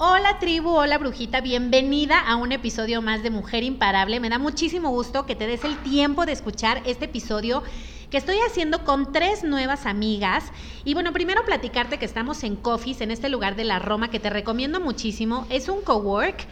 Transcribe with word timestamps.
Hola 0.00 0.38
tribu, 0.38 0.70
hola 0.70 0.96
brujita, 0.96 1.40
bienvenida 1.40 2.20
a 2.20 2.36
un 2.36 2.52
episodio 2.52 3.02
más 3.02 3.24
de 3.24 3.30
Mujer 3.30 3.64
Imparable. 3.64 4.20
Me 4.20 4.28
da 4.28 4.38
muchísimo 4.38 4.90
gusto 4.90 5.26
que 5.26 5.34
te 5.34 5.48
des 5.48 5.64
el 5.64 5.76
tiempo 5.78 6.24
de 6.24 6.30
escuchar 6.30 6.82
este 6.86 7.06
episodio 7.06 7.64
que 8.08 8.16
estoy 8.16 8.36
haciendo 8.46 8.84
con 8.84 9.10
tres 9.10 9.42
nuevas 9.42 9.86
amigas. 9.86 10.52
Y 10.84 10.94
bueno, 10.94 11.12
primero 11.12 11.44
platicarte 11.44 11.98
que 11.98 12.04
estamos 12.04 12.44
en 12.44 12.54
Coffees, 12.54 13.00
en 13.00 13.10
este 13.10 13.28
lugar 13.28 13.56
de 13.56 13.64
la 13.64 13.80
Roma, 13.80 14.08
que 14.08 14.20
te 14.20 14.30
recomiendo 14.30 14.78
muchísimo. 14.78 15.48
Es 15.50 15.68
un 15.68 15.82
cowork. 15.82 16.46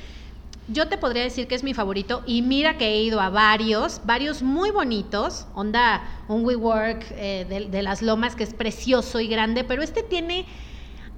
Yo 0.66 0.88
te 0.88 0.98
podría 0.98 1.22
decir 1.22 1.46
que 1.46 1.54
es 1.54 1.62
mi 1.62 1.72
favorito 1.72 2.24
y 2.26 2.42
mira 2.42 2.76
que 2.78 2.88
he 2.88 3.00
ido 3.00 3.20
a 3.20 3.30
varios, 3.30 4.00
varios 4.04 4.42
muy 4.42 4.72
bonitos, 4.72 5.46
onda 5.54 6.02
un 6.26 6.44
WeWork 6.44 7.06
eh, 7.12 7.46
de, 7.48 7.66
de 7.66 7.82
las 7.82 8.02
Lomas 8.02 8.34
que 8.34 8.42
es 8.42 8.54
precioso 8.54 9.20
y 9.20 9.28
grande, 9.28 9.62
pero 9.62 9.84
este 9.84 10.02
tiene 10.02 10.46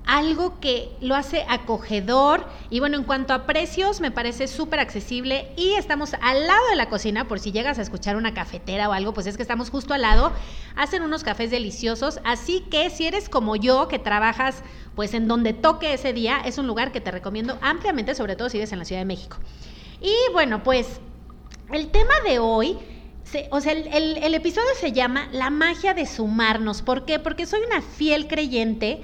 algo 0.09 0.59
que 0.59 0.91
lo 1.03 1.15
hace 1.15 1.45
acogedor 1.51 2.47
y 2.71 2.81
bueno, 2.81 2.97
en 2.97 3.05
cuanto 3.05 3.35
a 3.35 3.45
precios 3.45 4.01
me 4.01 4.11
parece 4.11 4.49
súper 4.49 4.81
accesible 4.81 5.53
y 5.55 5.75
estamos 5.75 6.15
al 6.23 6.47
lado 6.47 6.67
de 6.71 6.77
la 6.77 6.89
cocina 6.89 7.29
por 7.29 7.39
si 7.39 7.53
llegas 7.53 7.79
a 7.79 7.83
escuchar 7.83 8.17
una 8.17 8.33
cafetera 8.33 8.89
o 8.89 8.93
algo, 8.95 9.13
pues 9.13 9.27
es 9.27 9.37
que 9.37 9.43
estamos 9.43 9.69
justo 9.69 9.93
al 9.93 10.01
lado, 10.01 10.33
hacen 10.77 11.03
unos 11.03 11.25
cafés 11.25 11.51
deliciosos, 11.51 12.21
así 12.25 12.65
que 12.71 12.89
si 12.89 13.07
eres 13.07 13.29
como 13.29 13.55
yo 13.55 13.87
que 13.87 13.99
trabajas 13.99 14.63
pues 14.97 15.13
en 15.13 15.29
donde 15.29 15.53
toque 15.53 15.93
ese 15.93 16.15
día, 16.15 16.39
es 16.43 16.57
un 16.57 16.67
lugar 16.67 16.91
que 16.91 17.03
te 17.03 17.11
recomiendo 17.11 17.59
ampliamente, 17.61 18.15
sobre 18.15 18.35
todo 18.35 18.49
si 18.49 18.57
vives 18.57 18.73
en 18.73 18.79
la 18.79 18.87
Ciudad 18.87 19.03
de 19.03 19.07
México. 19.07 19.37
Y 20.01 20.15
bueno, 20.33 20.63
pues 20.63 21.01
el 21.71 21.89
tema 21.91 22.15
de 22.27 22.39
hoy... 22.39 22.79
o 23.51 23.61
sea, 23.61 23.73
el, 23.73 24.17
el 24.17 24.35
episodio 24.35 24.71
se 24.81 24.93
llama 24.93 25.29
La 25.33 25.51
magia 25.51 25.93
de 25.93 26.07
sumarnos. 26.07 26.81
¿Por 26.81 27.05
qué? 27.05 27.19
Porque 27.19 27.45
soy 27.45 27.61
una 27.61 27.83
fiel 27.83 28.27
creyente 28.27 29.03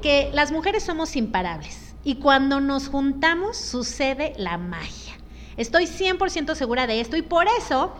que 0.00 0.30
las 0.32 0.52
mujeres 0.52 0.82
somos 0.82 1.16
imparables 1.16 1.94
y 2.04 2.16
cuando 2.16 2.60
nos 2.60 2.88
juntamos 2.88 3.56
sucede 3.56 4.32
la 4.36 4.58
magia. 4.58 5.14
Estoy 5.56 5.84
100% 5.84 6.54
segura 6.54 6.86
de 6.86 7.00
esto 7.00 7.16
y 7.16 7.22
por 7.22 7.46
eso 7.58 7.92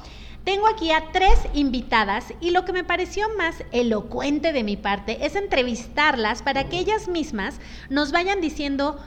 tengo 0.45 0.67
aquí 0.67 0.91
a 0.91 1.13
tres 1.13 1.39
invitadas 1.53 2.33
y 2.41 2.51
lo 2.51 2.65
que 2.65 2.73
me 2.73 2.85
pareció 2.85 3.27
más 3.37 3.63
elocuente 3.73 4.53
de 4.53 4.65
mi 4.65 4.77
parte 4.77 5.27
es 5.27 5.37
entrevistarlas 5.37 6.43
para 6.43 6.69
que 6.69 6.79
ellas 6.79 7.09
mismas 7.09 7.61
nos 7.91 8.13
vayan 8.13 8.41
diciendo 8.41 8.99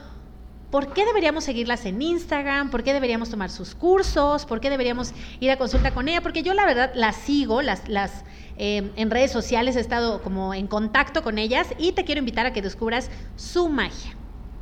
por 0.70 0.92
qué 0.92 1.04
deberíamos 1.04 1.44
seguirlas 1.44 1.86
en 1.86 2.02
Instagram, 2.02 2.70
por 2.70 2.82
qué 2.82 2.92
deberíamos 2.92 3.30
tomar 3.30 3.50
sus 3.50 3.74
cursos, 3.74 4.44
por 4.44 4.60
qué 4.60 4.70
deberíamos 4.70 5.12
ir 5.40 5.50
a 5.50 5.56
consulta 5.56 5.92
con 5.92 6.08
ella, 6.08 6.20
porque 6.20 6.42
yo 6.42 6.54
la 6.54 6.66
verdad 6.66 6.92
las 6.94 7.16
sigo, 7.16 7.62
las, 7.62 7.88
las 7.88 8.24
eh, 8.56 8.92
en 8.96 9.10
redes 9.10 9.32
sociales 9.32 9.76
he 9.76 9.80
estado 9.80 10.22
como 10.22 10.54
en 10.54 10.66
contacto 10.66 11.22
con 11.22 11.38
ellas 11.38 11.68
y 11.78 11.92
te 11.92 12.04
quiero 12.04 12.20
invitar 12.20 12.46
a 12.46 12.52
que 12.52 12.62
descubras 12.62 13.10
su 13.36 13.68
magia. 13.68 14.16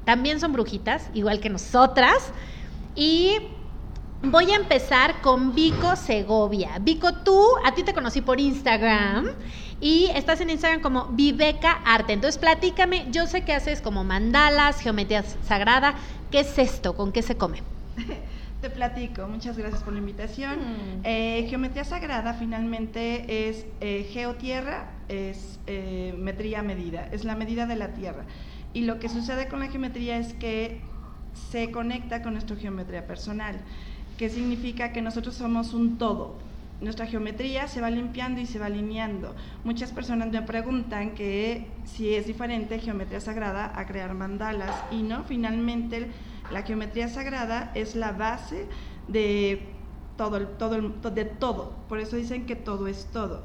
También 0.04 0.41
son 0.41 0.53
brujitas, 0.53 1.10
igual 1.14 1.41
que 1.41 1.50
nosotras. 1.50 2.32
Y 2.94 3.36
voy 4.22 4.50
a 4.50 4.56
empezar 4.56 5.20
con 5.20 5.54
Vico 5.54 5.97
Segovia. 5.97 6.78
Vico, 6.80 7.12
tú, 7.25 7.44
a 7.64 7.75
ti 7.75 7.82
te 7.82 7.92
conocí 7.92 8.20
por 8.20 8.41
Instagram 8.41 9.30
y 9.80 10.06
estás 10.14 10.41
en 10.41 10.50
Instagram 10.50 10.80
como 10.80 11.06
Viveca 11.09 11.72
Arte. 11.84 12.12
Entonces, 12.12 12.38
platícame, 12.38 13.06
yo 13.10 13.26
sé 13.26 13.42
que 13.42 13.53
haces 13.53 13.80
como 13.80 14.04
mandalas, 14.04 14.80
geometría 14.80 15.22
sagrada. 15.22 15.94
¿Qué 16.30 16.41
es 16.41 16.59
esto? 16.59 16.94
¿Con 16.94 17.12
qué 17.12 17.22
se 17.22 17.36
come? 17.36 17.62
Te 18.62 18.70
platico, 18.70 19.26
muchas 19.26 19.58
gracias 19.58 19.82
por 19.82 19.92
la 19.92 19.98
invitación. 19.98 20.56
Mm. 20.60 21.00
Eh, 21.02 21.46
geometría 21.50 21.82
sagrada 21.82 22.32
finalmente 22.34 23.48
es 23.48 23.66
eh, 23.80 24.08
geotierra, 24.12 24.88
es 25.08 25.58
eh, 25.66 26.14
metría 26.16 26.62
medida, 26.62 27.08
es 27.10 27.24
la 27.24 27.34
medida 27.34 27.66
de 27.66 27.74
la 27.74 27.88
tierra. 27.88 28.24
Y 28.72 28.82
lo 28.82 29.00
que 29.00 29.08
sucede 29.08 29.48
con 29.48 29.58
la 29.58 29.66
geometría 29.66 30.16
es 30.16 30.32
que 30.34 30.80
se 31.50 31.72
conecta 31.72 32.22
con 32.22 32.34
nuestra 32.34 32.54
geometría 32.54 33.04
personal, 33.04 33.56
que 34.16 34.28
significa 34.28 34.92
que 34.92 35.02
nosotros 35.02 35.34
somos 35.34 35.74
un 35.74 35.98
todo. 35.98 36.38
Nuestra 36.80 37.06
geometría 37.06 37.66
se 37.66 37.80
va 37.80 37.90
limpiando 37.90 38.40
y 38.40 38.46
se 38.46 38.60
va 38.60 38.66
alineando. 38.66 39.34
Muchas 39.64 39.90
personas 39.90 40.30
me 40.30 40.42
preguntan 40.42 41.16
que 41.16 41.66
si 41.84 42.14
es 42.14 42.28
diferente 42.28 42.78
geometría 42.78 43.18
sagrada 43.18 43.72
a 43.74 43.86
crear 43.86 44.14
mandalas 44.14 44.84
y 44.92 45.02
no, 45.02 45.24
finalmente 45.24 46.06
la 46.52 46.62
geometría 46.62 47.08
sagrada 47.08 47.72
es 47.74 47.96
la 47.96 48.12
base 48.12 48.66
de 49.08 49.62
todo, 50.16 50.46
todo 50.48 50.78
de 51.10 51.24
todo. 51.24 51.72
Por 51.88 51.98
eso 51.98 52.16
dicen 52.16 52.46
que 52.46 52.56
todo 52.56 52.86
es 52.86 53.06
todo. 53.06 53.42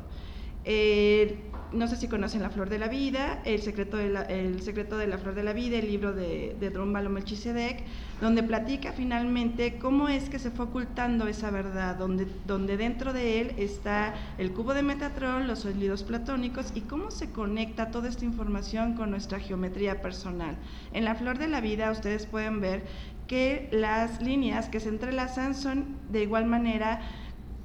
Eh, 0.66 1.40
no 1.74 1.88
sé 1.88 1.96
si 1.96 2.08
conocen 2.08 2.42
La 2.42 2.50
Flor 2.50 2.70
de 2.70 2.80
la 2.80 2.88
Vida, 2.88 3.42
El 3.44 3.62
secreto 3.62 3.98
de 3.98 4.10
la, 4.10 4.22
el 4.24 4.62
secreto 4.62 4.98
de 4.98 5.08
la 5.08 5.18
Flor 5.18 5.36
de 5.36 5.44
la 5.44 5.54
Vida, 5.54 5.78
el 5.78 5.88
libro 5.88 6.14
de, 6.14 6.56
de 6.60 6.70
Drúmbalo 6.70 7.10
Melchizedek, 7.10 7.84
donde 8.22 8.44
platica 8.44 8.94
finalmente 8.94 9.78
cómo 9.78 10.10
es 10.10 10.30
que 10.30 10.40
se 10.40 10.52
fue 10.52 10.66
ocultando 10.66 11.28
esa 11.28 11.52
verdad, 11.52 11.96
donde, 11.96 12.28
donde 12.46 12.78
dentro 12.78 13.14
de 13.14 13.42
él 13.42 13.54
está 13.58 14.14
el 14.38 14.52
cubo 14.52 14.74
de 14.74 14.84
Metatron, 14.84 15.48
los 15.48 15.60
sólidos 15.60 16.04
platónicos 16.04 16.72
y 16.74 16.82
cómo 16.82 17.12
se 17.12 17.32
conecta 17.32 17.92
toda 17.92 18.10
esta 18.10 18.26
información 18.26 18.94
con 18.94 19.12
nuestra 19.12 19.40
geometría 19.40 20.02
personal. 20.02 20.58
En 20.94 21.06
La 21.06 21.16
Flor 21.16 21.38
de 21.38 21.48
la 21.48 21.62
Vida 21.62 21.92
ustedes 21.92 22.26
pueden 22.26 22.62
ver 22.62 22.84
que 23.28 23.68
las 23.72 24.22
líneas 24.22 24.70
que 24.70 24.80
se 24.80 24.90
entrelazan 24.90 25.54
son 25.54 25.98
de 26.10 26.24
igual 26.24 26.46
manera 26.46 27.02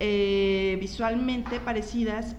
eh, 0.01 0.77
visualmente 0.81 1.61
parecidas 1.61 2.35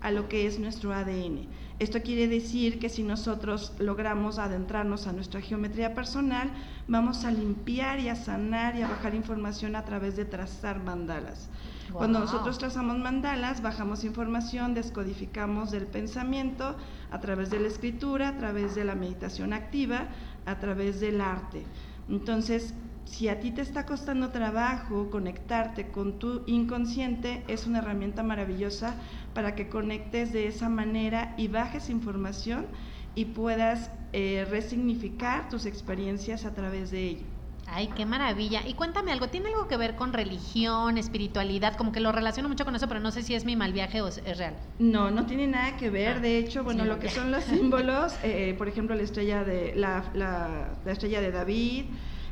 a 0.00 0.10
lo 0.10 0.28
que 0.28 0.46
es 0.46 0.58
nuestro 0.58 0.92
ADN. 0.92 1.46
Esto 1.78 2.02
quiere 2.02 2.26
decir 2.26 2.80
que 2.80 2.88
si 2.88 3.04
nosotros 3.04 3.72
logramos 3.78 4.38
adentrarnos 4.38 5.06
a 5.06 5.12
nuestra 5.12 5.40
geometría 5.40 5.94
personal, 5.94 6.50
vamos 6.88 7.24
a 7.24 7.30
limpiar 7.30 8.00
y 8.00 8.08
a 8.08 8.16
sanar 8.16 8.74
y 8.74 8.82
a 8.82 8.88
bajar 8.88 9.14
información 9.14 9.76
a 9.76 9.84
través 9.84 10.16
de 10.16 10.24
trazar 10.24 10.82
mandalas. 10.82 11.48
Cuando 11.92 12.18
nosotros 12.18 12.58
trazamos 12.58 12.98
mandalas, 12.98 13.62
bajamos 13.62 14.04
información, 14.04 14.74
descodificamos 14.74 15.70
del 15.70 15.86
pensamiento 15.86 16.76
a 17.10 17.20
través 17.20 17.50
de 17.50 17.60
la 17.60 17.68
escritura, 17.68 18.28
a 18.28 18.36
través 18.36 18.74
de 18.74 18.84
la 18.84 18.94
meditación 18.94 19.52
activa, 19.52 20.08
a 20.46 20.58
través 20.58 21.00
del 21.00 21.20
arte. 21.20 21.64
Entonces, 22.08 22.74
si 23.10 23.28
a 23.28 23.40
ti 23.40 23.50
te 23.50 23.62
está 23.62 23.86
costando 23.86 24.28
trabajo 24.30 25.10
conectarte 25.10 25.90
con 25.90 26.18
tu 26.18 26.42
inconsciente, 26.46 27.42
es 27.48 27.66
una 27.66 27.78
herramienta 27.78 28.22
maravillosa 28.22 28.94
para 29.34 29.54
que 29.54 29.68
conectes 29.68 30.32
de 30.32 30.46
esa 30.46 30.68
manera 30.68 31.34
y 31.38 31.48
bajes 31.48 31.88
información 31.88 32.66
y 33.14 33.26
puedas 33.26 33.90
eh, 34.12 34.46
resignificar 34.50 35.48
tus 35.48 35.64
experiencias 35.64 36.44
a 36.44 36.54
través 36.54 36.90
de 36.90 37.08
ello. 37.08 37.26
Ay, 37.66 37.88
qué 37.96 38.06
maravilla. 38.06 38.66
Y 38.66 38.74
cuéntame 38.74 39.12
algo, 39.12 39.28
¿tiene 39.28 39.48
algo 39.48 39.68
que 39.68 39.76
ver 39.76 39.96
con 39.96 40.12
religión, 40.12 40.96
espiritualidad? 40.96 41.76
Como 41.76 41.92
que 41.92 42.00
lo 42.00 42.12
relaciono 42.12 42.48
mucho 42.48 42.64
con 42.64 42.74
eso, 42.76 42.88
pero 42.88 43.00
no 43.00 43.10
sé 43.10 43.22
si 43.22 43.34
es 43.34 43.44
mi 43.44 43.56
mal 43.56 43.72
viaje 43.72 44.00
o 44.00 44.08
es, 44.08 44.22
real. 44.38 44.54
No, 44.78 45.10
no 45.10 45.26
tiene 45.26 45.46
nada 45.46 45.76
que 45.76 45.90
ver. 45.90 46.16
Ah, 46.16 46.20
de 46.20 46.38
hecho, 46.38 46.62
bueno, 46.62 46.84
lo 46.84 46.98
que 46.98 47.10
son 47.10 47.30
los 47.30 47.44
símbolos, 47.52 48.14
eh, 48.22 48.54
por 48.56 48.68
ejemplo, 48.68 48.94
la 48.94 49.02
estrella 49.02 49.44
de, 49.44 49.74
la, 49.74 50.04
la, 50.14 50.78
la 50.84 50.92
estrella 50.92 51.20
de 51.20 51.30
David, 51.30 51.84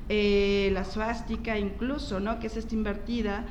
eh, 0.09 0.71
la 0.73 0.85
suástica 0.85 1.59
incluso, 1.59 2.21
¿no? 2.21 2.39
que 2.39 2.47
es 2.49 2.57
esta 2.57 2.75
invertida. 2.75 3.45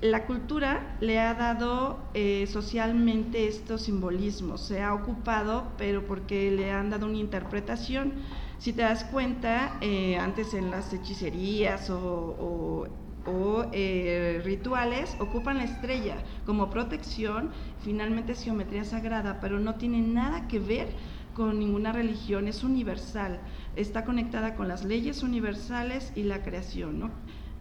la 0.00 0.24
cultura 0.26 0.96
le 1.00 1.18
ha 1.18 1.34
dado 1.34 1.98
eh, 2.14 2.46
socialmente 2.46 3.48
estos 3.48 3.82
simbolismos, 3.82 4.60
se 4.62 4.82
ha 4.82 4.94
ocupado, 4.94 5.72
pero 5.76 6.06
porque 6.06 6.50
le 6.50 6.70
han 6.70 6.90
dado 6.90 7.06
una 7.06 7.18
interpretación. 7.18 8.12
Si 8.58 8.72
te 8.72 8.82
das 8.82 9.04
cuenta, 9.04 9.78
eh, 9.80 10.16
antes 10.16 10.54
en 10.54 10.70
las 10.70 10.92
hechicerías 10.92 11.90
o, 11.90 12.86
o 13.26 13.66
eh, 13.72 14.40
rituales 14.44 15.16
ocupan 15.20 15.58
la 15.58 15.64
estrella 15.64 16.16
como 16.44 16.70
protección, 16.70 17.50
finalmente 17.80 18.32
es 18.32 18.42
geometría 18.42 18.84
sagrada, 18.84 19.38
pero 19.40 19.58
no 19.60 19.76
tiene 19.76 20.00
nada 20.00 20.48
que 20.48 20.58
ver 20.58 20.88
con 21.34 21.58
ninguna 21.58 21.92
religión, 21.92 22.48
es 22.48 22.64
universal, 22.64 23.40
está 23.76 24.04
conectada 24.04 24.54
con 24.54 24.68
las 24.68 24.84
leyes 24.84 25.22
universales 25.22 26.12
y 26.14 26.24
la 26.24 26.42
creación, 26.42 26.98
¿no? 26.98 27.10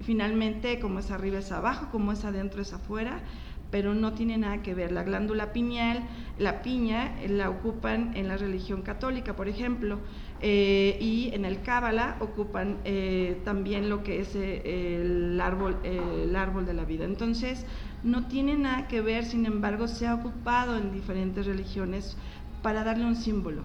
Finalmente, 0.02 0.80
como 0.80 1.00
es 1.00 1.12
arriba 1.12 1.40
es 1.40 1.52
abajo, 1.52 1.90
como 1.92 2.12
es 2.12 2.26
adentro 2.26 2.62
es 2.62 2.74
afuera, 2.74 3.22
pero 3.72 3.94
no 3.94 4.14
tiene 4.14 4.38
nada 4.38 4.62
que 4.62 4.74
ver. 4.74 4.92
La 4.92 5.04
glándula 5.04 5.54
pineal, 5.54 6.04
la 6.38 6.62
piña, 6.62 7.16
la 7.28 7.50
ocupan 7.50 8.12
en 8.16 8.28
la 8.28 8.38
religión 8.38 8.82
católica, 8.82 9.36
por 9.36 9.48
ejemplo, 9.48 10.00
eh, 10.42 10.98
y 11.00 11.30
en 11.34 11.46
el 11.46 11.62
Cábala 11.62 12.18
ocupan 12.20 12.78
eh, 12.84 13.40
también 13.46 13.90
lo 13.90 14.04
que 14.04 14.20
es 14.22 14.36
eh, 14.36 15.02
el, 15.02 15.40
árbol, 15.40 15.78
el 15.84 16.36
árbol 16.36 16.66
de 16.66 16.74
la 16.74 16.84
vida. 16.84 17.06
Entonces, 17.06 17.66
no 18.04 18.28
tiene 18.28 18.56
nada 18.58 18.88
que 18.88 19.02
ver, 19.02 19.24
sin 19.24 19.46
embargo, 19.46 19.88
se 19.88 20.08
ha 20.08 20.16
ocupado 20.16 20.78
en 20.78 20.92
diferentes 20.92 21.46
religiones 21.46 22.18
para 22.62 22.84
darle 22.84 23.06
un 23.06 23.16
símbolo. 23.16 23.64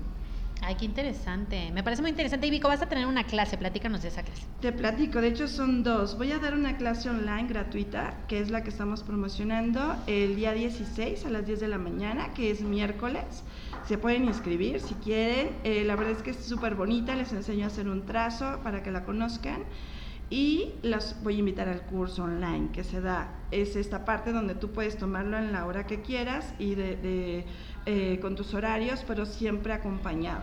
Ay, 0.62 0.74
qué 0.76 0.84
interesante. 0.84 1.70
Me 1.72 1.82
parece 1.82 2.02
muy 2.02 2.10
interesante. 2.10 2.46
Y 2.46 2.50
Vico, 2.50 2.68
vas 2.68 2.82
a 2.82 2.88
tener 2.88 3.06
una 3.06 3.24
clase, 3.24 3.56
platícanos 3.56 4.02
de 4.02 4.08
esa 4.08 4.22
clase. 4.22 4.42
Te 4.60 4.72
platico, 4.72 5.20
de 5.20 5.28
hecho 5.28 5.48
son 5.48 5.82
dos. 5.82 6.16
Voy 6.16 6.32
a 6.32 6.38
dar 6.38 6.54
una 6.54 6.76
clase 6.76 7.08
online 7.10 7.46
gratuita, 7.48 8.14
que 8.26 8.40
es 8.40 8.50
la 8.50 8.62
que 8.62 8.70
estamos 8.70 9.02
promocionando 9.02 9.96
el 10.06 10.34
día 10.36 10.52
16 10.52 11.24
a 11.24 11.30
las 11.30 11.46
10 11.46 11.60
de 11.60 11.68
la 11.68 11.78
mañana, 11.78 12.32
que 12.34 12.50
es 12.50 12.62
miércoles. 12.62 13.44
Se 13.86 13.98
pueden 13.98 14.24
inscribir 14.24 14.80
si 14.80 14.94
quieren. 14.94 15.50
Eh, 15.62 15.84
la 15.84 15.94
verdad 15.94 16.12
es 16.12 16.22
que 16.22 16.30
es 16.30 16.38
súper 16.38 16.74
bonita, 16.74 17.14
les 17.14 17.32
enseño 17.32 17.64
a 17.64 17.68
hacer 17.68 17.88
un 17.88 18.04
trazo 18.04 18.60
para 18.64 18.82
que 18.82 18.90
la 18.90 19.04
conozcan. 19.04 19.62
Y 20.28 20.72
los 20.82 21.14
voy 21.22 21.36
a 21.36 21.38
invitar 21.38 21.68
al 21.68 21.82
curso 21.82 22.24
online 22.24 22.70
que 22.72 22.82
se 22.82 23.00
da. 23.00 23.28
Es 23.52 23.76
esta 23.76 24.04
parte 24.04 24.32
donde 24.32 24.56
tú 24.56 24.72
puedes 24.72 24.98
tomarlo 24.98 25.38
en 25.38 25.52
la 25.52 25.66
hora 25.66 25.86
que 25.86 26.00
quieras 26.00 26.52
y 26.58 26.74
de 26.74 27.44
eh, 27.86 28.18
con 28.20 28.36
tus 28.36 28.52
horarios, 28.52 29.04
pero 29.06 29.26
siempre 29.26 29.72
acompañado. 29.72 30.40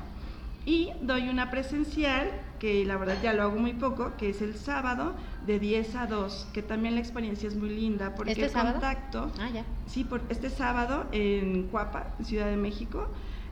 Y 0.65 0.91
doy 1.01 1.27
una 1.27 1.51
presencial, 1.51 2.31
que 2.57 2.85
la 2.85 2.95
verdad 2.95 3.17
ya 3.21 3.33
lo 3.33 3.43
hago 3.43 3.57
muy 3.57 3.73
poco, 3.73 4.13
que 4.17 4.29
es 4.29 4.41
el 4.41 4.55
sábado 4.55 5.13
de 5.45 5.59
10 5.59 5.95
a 5.95 6.07
2, 6.07 6.47
que 6.53 6.63
también 6.63 6.95
la 6.95 7.01
experiencia 7.01 7.49
es 7.49 7.55
muy 7.55 7.69
linda, 7.69 8.15
porque 8.15 8.31
¿Este 8.31 8.45
el 8.45 8.51
contacto, 8.51 9.29
ah, 9.39 9.49
ya. 9.49 9.65
sí, 9.87 10.05
por 10.05 10.21
este 10.29 10.49
sábado 10.49 11.05
en 11.11 11.67
Cuapa, 11.67 12.13
Ciudad 12.23 12.47
de 12.47 12.55
México, 12.55 13.09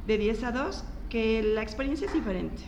de 0.07 0.17
10 0.17 0.43
a 0.45 0.51
2, 0.53 0.83
que 1.09 1.43
la 1.43 1.61
experiencia 1.61 2.07
es 2.07 2.13
diferente 2.13 2.63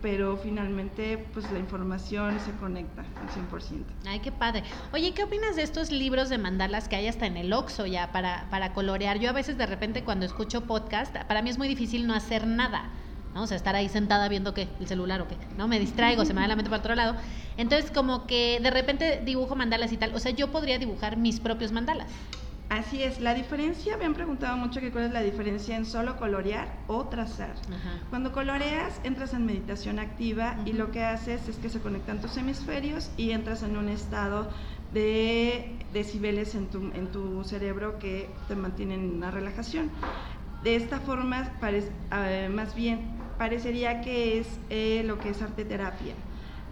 pero 0.00 0.36
finalmente 0.36 1.26
pues 1.32 1.50
la 1.50 1.58
información 1.58 2.38
se 2.40 2.52
conecta 2.52 3.02
al 3.20 3.28
100%. 3.28 3.84
Ay, 4.06 4.20
qué 4.20 4.32
padre. 4.32 4.62
Oye, 4.92 5.12
¿qué 5.12 5.24
opinas 5.24 5.56
de 5.56 5.62
estos 5.62 5.90
libros 5.90 6.28
de 6.28 6.38
mandalas 6.38 6.88
que 6.88 6.96
hay 6.96 7.08
hasta 7.08 7.26
en 7.26 7.36
el 7.36 7.52
Oxxo 7.52 7.86
ya 7.86 8.12
para, 8.12 8.46
para 8.50 8.72
colorear? 8.72 9.18
Yo 9.18 9.30
a 9.30 9.32
veces 9.32 9.58
de 9.58 9.66
repente 9.66 10.04
cuando 10.04 10.26
escucho 10.26 10.62
podcast, 10.62 11.16
para 11.24 11.42
mí 11.42 11.50
es 11.50 11.58
muy 11.58 11.68
difícil 11.68 12.06
no 12.06 12.14
hacer 12.14 12.46
nada. 12.46 12.90
¿no? 13.34 13.42
O 13.42 13.46
sea, 13.46 13.56
estar 13.56 13.74
ahí 13.76 13.88
sentada 13.88 14.28
viendo 14.28 14.54
qué, 14.54 14.68
el 14.80 14.86
celular 14.86 15.20
o 15.20 15.28
qué, 15.28 15.36
¿no? 15.56 15.68
Me 15.68 15.78
distraigo, 15.78 16.24
se 16.24 16.32
me 16.32 16.40
da 16.40 16.48
la 16.48 16.56
mente 16.56 16.70
para 16.70 16.80
otro 16.80 16.94
lado. 16.94 17.14
Entonces, 17.56 17.90
como 17.90 18.26
que 18.26 18.58
de 18.62 18.70
repente 18.70 19.20
dibujo 19.24 19.54
mandalas 19.54 19.92
y 19.92 19.96
tal. 19.96 20.14
O 20.14 20.18
sea, 20.18 20.32
yo 20.32 20.50
podría 20.50 20.78
dibujar 20.78 21.16
mis 21.16 21.40
propios 21.40 21.72
mandalas. 21.72 22.08
Así 22.68 23.02
es, 23.02 23.20
la 23.20 23.32
diferencia, 23.32 23.96
me 23.96 24.04
han 24.04 24.12
preguntado 24.12 24.56
mucho 24.58 24.80
que 24.80 24.90
cuál 24.90 25.04
es 25.04 25.12
la 25.12 25.22
diferencia 25.22 25.74
en 25.74 25.86
solo 25.86 26.16
colorear 26.18 26.68
o 26.86 27.06
trazar. 27.06 27.54
Cuando 28.10 28.32
coloreas, 28.32 29.00
entras 29.04 29.32
en 29.32 29.46
meditación 29.46 29.98
activa 29.98 30.56
y 30.66 30.74
lo 30.74 30.90
que 30.90 31.02
haces 31.02 31.48
es 31.48 31.56
que 31.56 31.70
se 31.70 31.80
conectan 31.80 32.20
tus 32.20 32.36
hemisferios 32.36 33.10
y 33.16 33.30
entras 33.30 33.62
en 33.62 33.78
un 33.78 33.88
estado 33.88 34.50
de 34.92 35.78
decibeles 35.94 36.54
en 36.54 36.66
tu, 36.66 36.78
en 36.94 37.10
tu 37.10 37.42
cerebro 37.44 37.98
que 37.98 38.28
te 38.48 38.54
mantienen 38.54 39.00
en 39.00 39.16
una 39.16 39.30
relajación. 39.30 39.90
De 40.62 40.76
esta 40.76 41.00
forma, 41.00 41.50
eh, 41.62 42.50
más 42.52 42.74
bien, 42.74 43.00
parecería 43.38 44.02
que 44.02 44.40
es 44.40 44.46
eh, 44.68 45.02
lo 45.06 45.18
que 45.18 45.30
es 45.30 45.40
arte 45.40 45.64
terapia. 45.64 46.14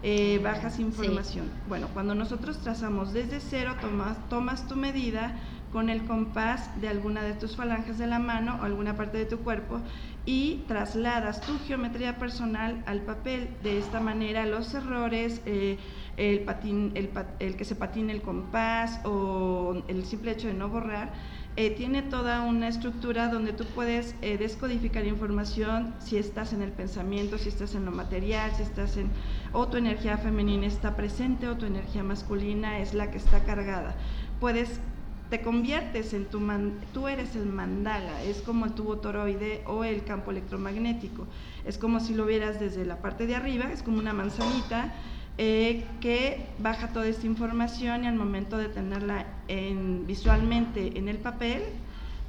Eh, 0.03 0.39
bajas 0.43 0.79
información. 0.79 1.49
Bueno, 1.67 1.87
cuando 1.91 2.13
nosotros 2.13 2.59
trazamos 2.59 3.13
desde 3.13 3.39
cero, 3.39 3.75
tomas, 3.81 4.17
tomas 4.29 4.67
tu 4.67 4.75
medida, 4.75 5.35
con 5.71 5.89
el 5.89 6.05
compás 6.05 6.69
de 6.81 6.87
alguna 6.87 7.23
de 7.23 7.33
tus 7.33 7.55
falanges 7.55 7.97
de 7.97 8.07
la 8.07 8.19
mano 8.19 8.59
o 8.61 8.63
alguna 8.63 8.95
parte 8.95 9.17
de 9.17 9.25
tu 9.25 9.39
cuerpo 9.39 9.81
y 10.25 10.63
trasladas 10.67 11.39
tu 11.41 11.57
geometría 11.59 12.17
personal 12.17 12.83
al 12.85 13.01
papel. 13.01 13.49
De 13.63 13.77
esta 13.77 13.99
manera 14.01 14.45
los 14.45 14.73
errores, 14.73 15.41
eh, 15.45 15.77
el, 16.17 16.41
patín, 16.41 16.91
el, 16.95 17.55
que 17.55 17.65
se 17.65 17.75
patine 17.75 18.11
el 18.13 18.21
compás 18.21 18.99
o 19.05 19.81
el 19.87 20.05
simple 20.05 20.31
hecho 20.31 20.47
de 20.47 20.53
no 20.53 20.67
borrar, 20.67 21.13
eh, 21.55 21.71
tiene 21.71 22.03
toda 22.03 22.41
una 22.41 22.67
estructura 22.67 23.29
donde 23.29 23.51
tú 23.51 23.65
puedes 23.73 24.15
eh, 24.21 24.37
descodificar 24.37 25.05
información 25.05 25.95
si 25.99 26.17
estás 26.17 26.53
en 26.53 26.61
el 26.61 26.71
pensamiento, 26.71 27.37
si 27.37 27.49
estás 27.49 27.73
en 27.73 27.85
lo 27.85 27.91
material, 27.91 28.51
si 28.55 28.63
estás 28.63 28.97
en 28.97 29.09
o 29.53 29.67
tu 29.67 29.77
energía 29.77 30.17
femenina 30.17 30.67
está 30.67 30.95
presente 30.95 31.47
o 31.47 31.57
tu 31.57 31.65
energía 31.65 32.03
masculina 32.03 32.79
es 32.79 32.93
la 32.93 33.09
que 33.11 33.17
está 33.17 33.43
cargada. 33.43 33.95
Puedes 34.39 34.81
te 35.29 35.41
conviertes 35.41 36.13
en 36.13 36.25
tu 36.25 36.39
man, 36.39 36.79
tú 36.93 37.07
eres 37.07 37.35
el 37.35 37.45
mandala, 37.45 38.23
es 38.23 38.41
como 38.41 38.65
el 38.65 38.73
tubo 38.73 38.97
toroide 38.97 39.61
o 39.65 39.83
el 39.83 40.03
campo 40.03 40.31
electromagnético. 40.31 41.27
Es 41.65 41.77
como 41.77 41.99
si 41.99 42.13
lo 42.13 42.25
vieras 42.25 42.59
desde 42.59 42.85
la 42.85 42.97
parte 42.97 43.27
de 43.27 43.35
arriba, 43.35 43.71
es 43.71 43.83
como 43.83 43.99
una 43.99 44.13
manzanita 44.13 44.93
eh, 45.37 45.83
que 46.01 46.45
baja 46.59 46.93
toda 46.93 47.07
esta 47.07 47.27
información 47.27 48.05
y 48.05 48.07
al 48.07 48.15
momento 48.15 48.57
de 48.57 48.69
tenerla 48.69 49.25
en, 49.47 50.07
visualmente 50.07 50.97
en 50.97 51.09
el 51.09 51.17
papel, 51.17 51.61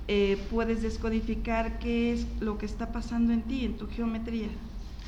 eh, 0.09 0.39
puedes 0.51 0.83
descodificar 0.83 1.79
qué 1.79 2.13
es 2.13 2.27
lo 2.41 2.59
que 2.59 2.67
está 2.67 2.93
pasando 2.93 3.33
en 3.33 3.43
ti, 3.43 3.65
en 3.65 3.77
tu 3.77 3.89
geometría. 3.89 4.49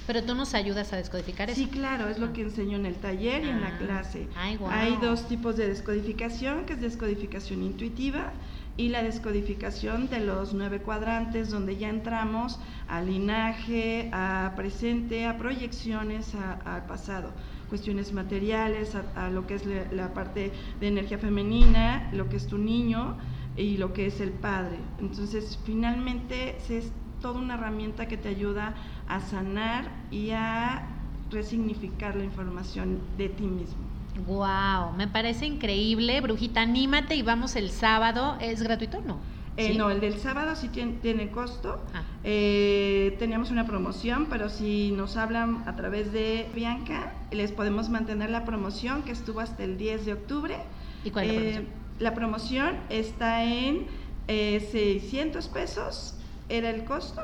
Pero 0.06 0.23
tú 0.23 0.35
nos 0.35 0.55
ayudas 0.55 0.93
a 0.93 0.97
descodificar 0.97 1.50
eso. 1.50 1.61
Sí, 1.61 1.67
claro, 1.67 2.08
es 2.08 2.19
lo 2.19 2.32
que 2.32 2.43
enseño 2.43 2.76
en 2.76 2.87
el 2.87 2.97
taller 2.97 3.44
y 3.44 3.49
en 3.49 3.61
la 3.61 3.69
ah. 3.69 3.79
clase. 3.79 4.29
Hay 4.37 4.97
dos 5.00 5.29
tipos 5.29 5.56
de 5.56 5.69
descodificación, 5.69 6.67
que 6.67 6.73
es 6.75 6.81
descodificación 6.81 7.62
intuitiva 7.62 8.32
y 8.76 8.88
la 8.88 9.02
descodificación 9.02 10.08
de 10.08 10.20
los 10.20 10.55
nueve 10.55 10.81
cuadrantes, 10.81 11.50
donde 11.50 11.76
ya 11.76 11.88
entramos 11.88 12.58
al 12.88 13.06
linaje, 13.06 14.08
a 14.12 14.55
presente, 14.56 15.26
a 15.26 15.37
proyecciones, 15.37 16.35
al 16.64 16.87
pasado 16.87 17.32
cuestiones 17.70 18.12
materiales, 18.12 18.97
a, 19.14 19.31
lo 19.31 19.47
que 19.47 19.55
es 19.55 19.64
la, 19.64 20.12
parte 20.12 20.50
de 20.81 20.88
energía 20.88 21.19
femenina, 21.19 22.11
lo 22.12 22.29
que 22.29 22.37
es 22.37 22.47
tu 22.49 22.58
niño 22.58 23.17
y 23.56 23.79
lo 23.79 23.93
que 23.93 24.06
es 24.06 24.21
el 24.21 24.33
padre. 24.33 24.76
Entonces, 24.99 25.59
finalmente 25.64 26.57
es 26.69 26.90
toda 27.21 27.39
una 27.39 27.55
herramienta 27.55 28.07
que 28.07 28.17
te 28.17 28.29
ayuda 28.29 28.75
a 29.09 29.21
sanar 29.21 29.91
y 30.11 30.31
a 30.31 30.87
resignificar 31.31 32.17
la 32.17 32.25
información 32.25 32.99
de 33.17 33.29
ti 33.29 33.45
mismo. 33.45 33.91
Wow, 34.27 34.93
me 34.97 35.07
parece 35.09 35.47
increíble, 35.47 36.21
Brujita, 36.21 36.62
anímate 36.62 37.15
y 37.15 37.23
vamos 37.23 37.57
el 37.57 37.71
sábado. 37.71 38.37
¿Es 38.41 38.62
gratuito 38.62 38.99
o 38.99 39.03
no? 39.03 39.19
Eh, 39.57 39.75
no, 39.77 39.91
el 39.91 40.00
del 40.00 40.19
sábado 40.19 40.55
sí 40.57 40.69
tiene, 40.69 41.31
costo. 41.31 41.83
Ah. 41.93 42.03
Eh, 42.25 43.17
teníamos 43.19 43.50
una 43.50 43.67
promoción, 43.67 44.27
pero 44.31 44.49
si 44.49 44.93
nos 44.93 45.17
hablan 45.17 45.65
a 45.67 45.77
través 45.77 46.12
de 46.12 46.49
Bianca, 46.55 47.12
les 47.31 47.53
podemos 47.53 47.89
mantener 47.89 48.31
la 48.31 48.45
promoción 48.45 49.03
que 49.03 49.12
estuvo 49.12 49.41
hasta 49.41 49.65
el 49.65 49.77
10 49.77 50.07
de 50.07 50.12
octubre. 50.15 50.57
¿Y 51.05 51.11
cuál 51.11 51.31
es 51.31 51.33
la 51.33 51.41
eh, 51.41 51.43
promoción? 51.43 51.81
La 51.99 52.15
promoción 52.15 52.77
está 52.89 53.45
en 53.45 53.87
600 54.29 55.49
pesos, 55.49 56.15
era 56.50 56.71
el 56.71 56.85
costo, 56.85 57.23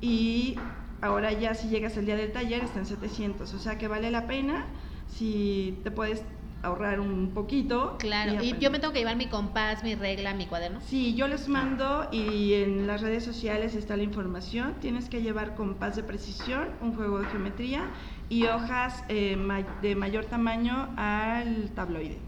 y 0.00 0.56
Ahora 1.00 1.32
ya 1.32 1.54
si 1.54 1.68
llegas 1.68 1.96
el 1.96 2.06
día 2.06 2.16
del 2.16 2.32
taller 2.32 2.64
está 2.64 2.80
en 2.80 2.86
700, 2.86 3.54
o 3.54 3.58
sea 3.58 3.78
que 3.78 3.86
vale 3.86 4.10
la 4.10 4.26
pena 4.26 4.66
si 5.06 5.78
te 5.84 5.92
puedes 5.92 6.22
ahorrar 6.60 6.98
un 6.98 7.30
poquito. 7.30 7.96
Claro, 7.98 8.42
y, 8.42 8.58
yo 8.58 8.72
me 8.72 8.80
tengo 8.80 8.92
que 8.92 8.98
llevar 8.98 9.14
mi 9.14 9.28
compás, 9.28 9.84
mi 9.84 9.94
regla, 9.94 10.34
mi 10.34 10.46
cuaderno. 10.46 10.80
Sí, 10.80 11.14
yo 11.14 11.28
les 11.28 11.48
mando 11.48 12.08
y 12.10 12.54
en 12.54 12.88
las 12.88 13.00
redes 13.00 13.24
sociales 13.24 13.76
está 13.76 13.96
la 13.96 14.02
información. 14.02 14.74
Tienes 14.80 15.08
que 15.08 15.22
llevar 15.22 15.54
compás 15.54 15.94
de 15.94 16.02
precisión, 16.02 16.70
un 16.80 16.96
juego 16.96 17.20
de 17.20 17.26
geometría 17.26 17.84
y 18.28 18.46
hojas 18.46 19.04
eh, 19.08 19.36
de 19.80 19.94
mayor 19.94 20.24
tamaño 20.24 20.88
al 20.96 21.70
tabloide. 21.76 22.27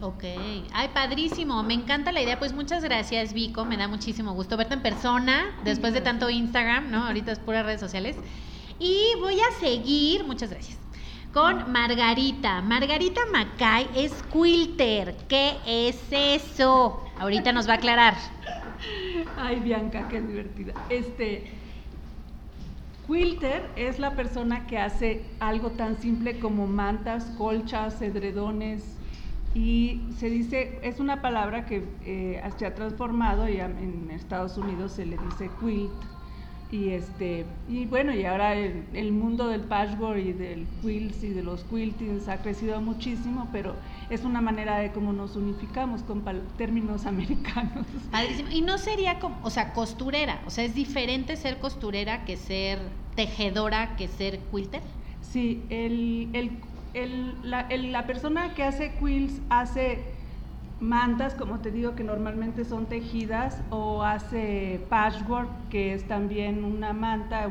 Ok, 0.00 0.22
ay, 0.72 0.88
padrísimo, 0.94 1.60
me 1.64 1.74
encanta 1.74 2.12
la 2.12 2.22
idea. 2.22 2.38
Pues 2.38 2.52
muchas 2.52 2.84
gracias, 2.84 3.32
Vico, 3.32 3.64
me 3.64 3.76
da 3.76 3.88
muchísimo 3.88 4.32
gusto 4.32 4.56
verte 4.56 4.74
en 4.74 4.82
persona 4.82 5.46
después 5.64 5.92
de 5.92 6.00
tanto 6.00 6.30
Instagram, 6.30 6.88
¿no? 6.92 7.06
Ahorita 7.06 7.32
es 7.32 7.40
puras 7.40 7.66
redes 7.66 7.80
sociales. 7.80 8.16
Y 8.78 8.96
voy 9.18 9.40
a 9.40 9.58
seguir, 9.58 10.22
muchas 10.22 10.50
gracias, 10.50 10.78
con 11.32 11.72
Margarita. 11.72 12.60
Margarita 12.62 13.22
Macay 13.32 13.88
es 13.96 14.12
quilter. 14.32 15.16
¿Qué 15.28 15.56
es 15.66 16.00
eso? 16.12 17.02
Ahorita 17.18 17.50
nos 17.50 17.68
va 17.68 17.72
a 17.72 17.76
aclarar. 17.76 18.14
Ay, 19.36 19.58
Bianca, 19.58 20.06
qué 20.08 20.20
divertida. 20.20 20.74
Este, 20.90 21.50
quilter 23.08 23.68
es 23.74 23.98
la 23.98 24.12
persona 24.14 24.64
que 24.68 24.78
hace 24.78 25.24
algo 25.40 25.70
tan 25.70 26.00
simple 26.00 26.38
como 26.38 26.68
mantas, 26.68 27.24
colchas, 27.36 28.00
edredones, 28.00 28.97
y 29.54 30.00
se 30.18 30.30
dice, 30.30 30.78
es 30.82 31.00
una 31.00 31.22
palabra 31.22 31.66
que 31.66 31.84
eh, 32.04 32.42
se 32.56 32.66
ha 32.66 32.74
transformado 32.74 33.48
y 33.48 33.58
en 33.58 34.10
Estados 34.10 34.58
Unidos 34.58 34.92
se 34.92 35.06
le 35.06 35.16
dice 35.16 35.50
quilt. 35.60 35.90
Y 36.70 36.90
este 36.90 37.46
y 37.66 37.86
bueno 37.86 38.14
y 38.14 38.26
ahora 38.26 38.54
el, 38.54 39.12
mundo 39.12 39.48
del 39.48 39.62
patchwork 39.62 40.18
y 40.18 40.32
del 40.34 40.66
quilts 40.82 41.24
y 41.24 41.30
de 41.30 41.42
los 41.42 41.64
quiltings 41.64 42.28
ha 42.28 42.42
crecido 42.42 42.78
muchísimo 42.82 43.48
pero 43.52 43.74
es 44.10 44.22
una 44.24 44.42
manera 44.42 44.78
de 44.78 44.92
cómo 44.92 45.14
nos 45.14 45.34
unificamos 45.34 46.02
con 46.02 46.22
términos 46.58 47.06
americanos. 47.06 47.86
Y 48.52 48.60
no 48.60 48.76
sería 48.76 49.18
como 49.18 49.38
o 49.44 49.48
sea 49.48 49.72
costurera 49.72 50.42
o 50.46 50.50
sea 50.50 50.64
es 50.64 50.74
diferente 50.74 51.36
ser 51.36 51.56
costurera 51.58 52.26
que 52.26 52.36
ser 52.36 52.80
tejedora 53.16 53.96
que 53.96 54.06
ser 54.06 54.38
quilter 54.52 54.82
sí 55.22 55.62
el, 55.70 56.28
el, 56.34 56.50
el 56.94 57.50
la, 57.50 57.68
la 57.70 58.06
persona 58.06 58.54
que 58.54 58.64
hace 58.64 58.92
quilts 58.98 59.40
hace 59.50 60.18
mantas, 60.80 61.34
como 61.34 61.58
te 61.60 61.70
digo, 61.70 61.94
que 61.94 62.04
normalmente 62.04 62.64
son 62.64 62.86
tejidas, 62.86 63.62
o 63.70 64.02
hace 64.02 64.80
patchwork, 64.88 65.68
que 65.70 65.94
es 65.94 66.06
también 66.06 66.64
una 66.64 66.92
manta, 66.92 67.48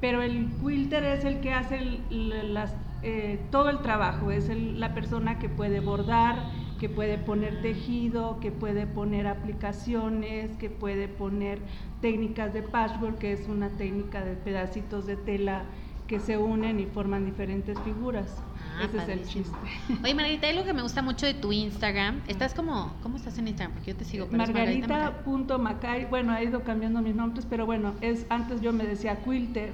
pero 0.00 0.22
el 0.22 0.48
quilter 0.60 1.04
es 1.04 1.24
el 1.24 1.40
que 1.40 1.52
hace 1.52 2.00
eh, 3.02 3.38
todo 3.50 3.70
el 3.70 3.80
trabajo, 3.80 4.30
es 4.30 4.48
la 4.48 4.94
persona 4.94 5.38
que 5.38 5.48
puede 5.48 5.80
bordar, 5.80 6.50
que 6.78 6.88
puede 6.88 7.18
poner 7.18 7.60
tejido, 7.60 8.38
que 8.40 8.52
puede 8.52 8.86
poner 8.86 9.26
aplicaciones, 9.26 10.56
que 10.56 10.70
puede 10.70 11.08
poner 11.08 11.58
técnicas 12.00 12.54
de 12.54 12.62
patchwork, 12.62 13.18
que 13.18 13.32
es 13.32 13.48
una 13.48 13.68
técnica 13.70 14.24
de 14.24 14.34
pedacitos 14.36 15.06
de 15.06 15.16
tela 15.16 15.64
que 16.08 16.18
se 16.18 16.38
unen 16.38 16.80
y 16.80 16.86
forman 16.86 17.26
diferentes 17.26 17.78
figuras. 17.80 18.42
Ah, 18.56 18.84
Ese 18.84 18.96
es 18.96 19.08
el 19.08 19.24
chiste. 19.26 19.56
Oye, 20.02 20.14
Margarita, 20.14 20.46
hay 20.46 20.54
algo 20.54 20.64
que 20.64 20.72
me 20.72 20.82
gusta 20.82 21.02
mucho 21.02 21.26
de 21.26 21.34
tu 21.34 21.52
Instagram. 21.52 22.22
Estás 22.26 22.54
como, 22.54 22.94
¿cómo 23.02 23.16
estás 23.16 23.38
en 23.38 23.46
Instagram? 23.46 23.74
Porque 23.74 23.92
yo 23.92 23.96
te 23.96 24.04
sigo. 24.04 24.26
Margarita.macay. 24.30 26.06
Bueno, 26.06 26.32
ha 26.32 26.42
ido 26.42 26.64
cambiando 26.64 27.02
mis 27.02 27.14
nombres, 27.14 27.46
pero 27.48 27.66
bueno, 27.66 27.94
es 28.00 28.24
antes 28.30 28.62
yo 28.62 28.72
me 28.72 28.84
decía 28.84 29.22
quilter, 29.22 29.72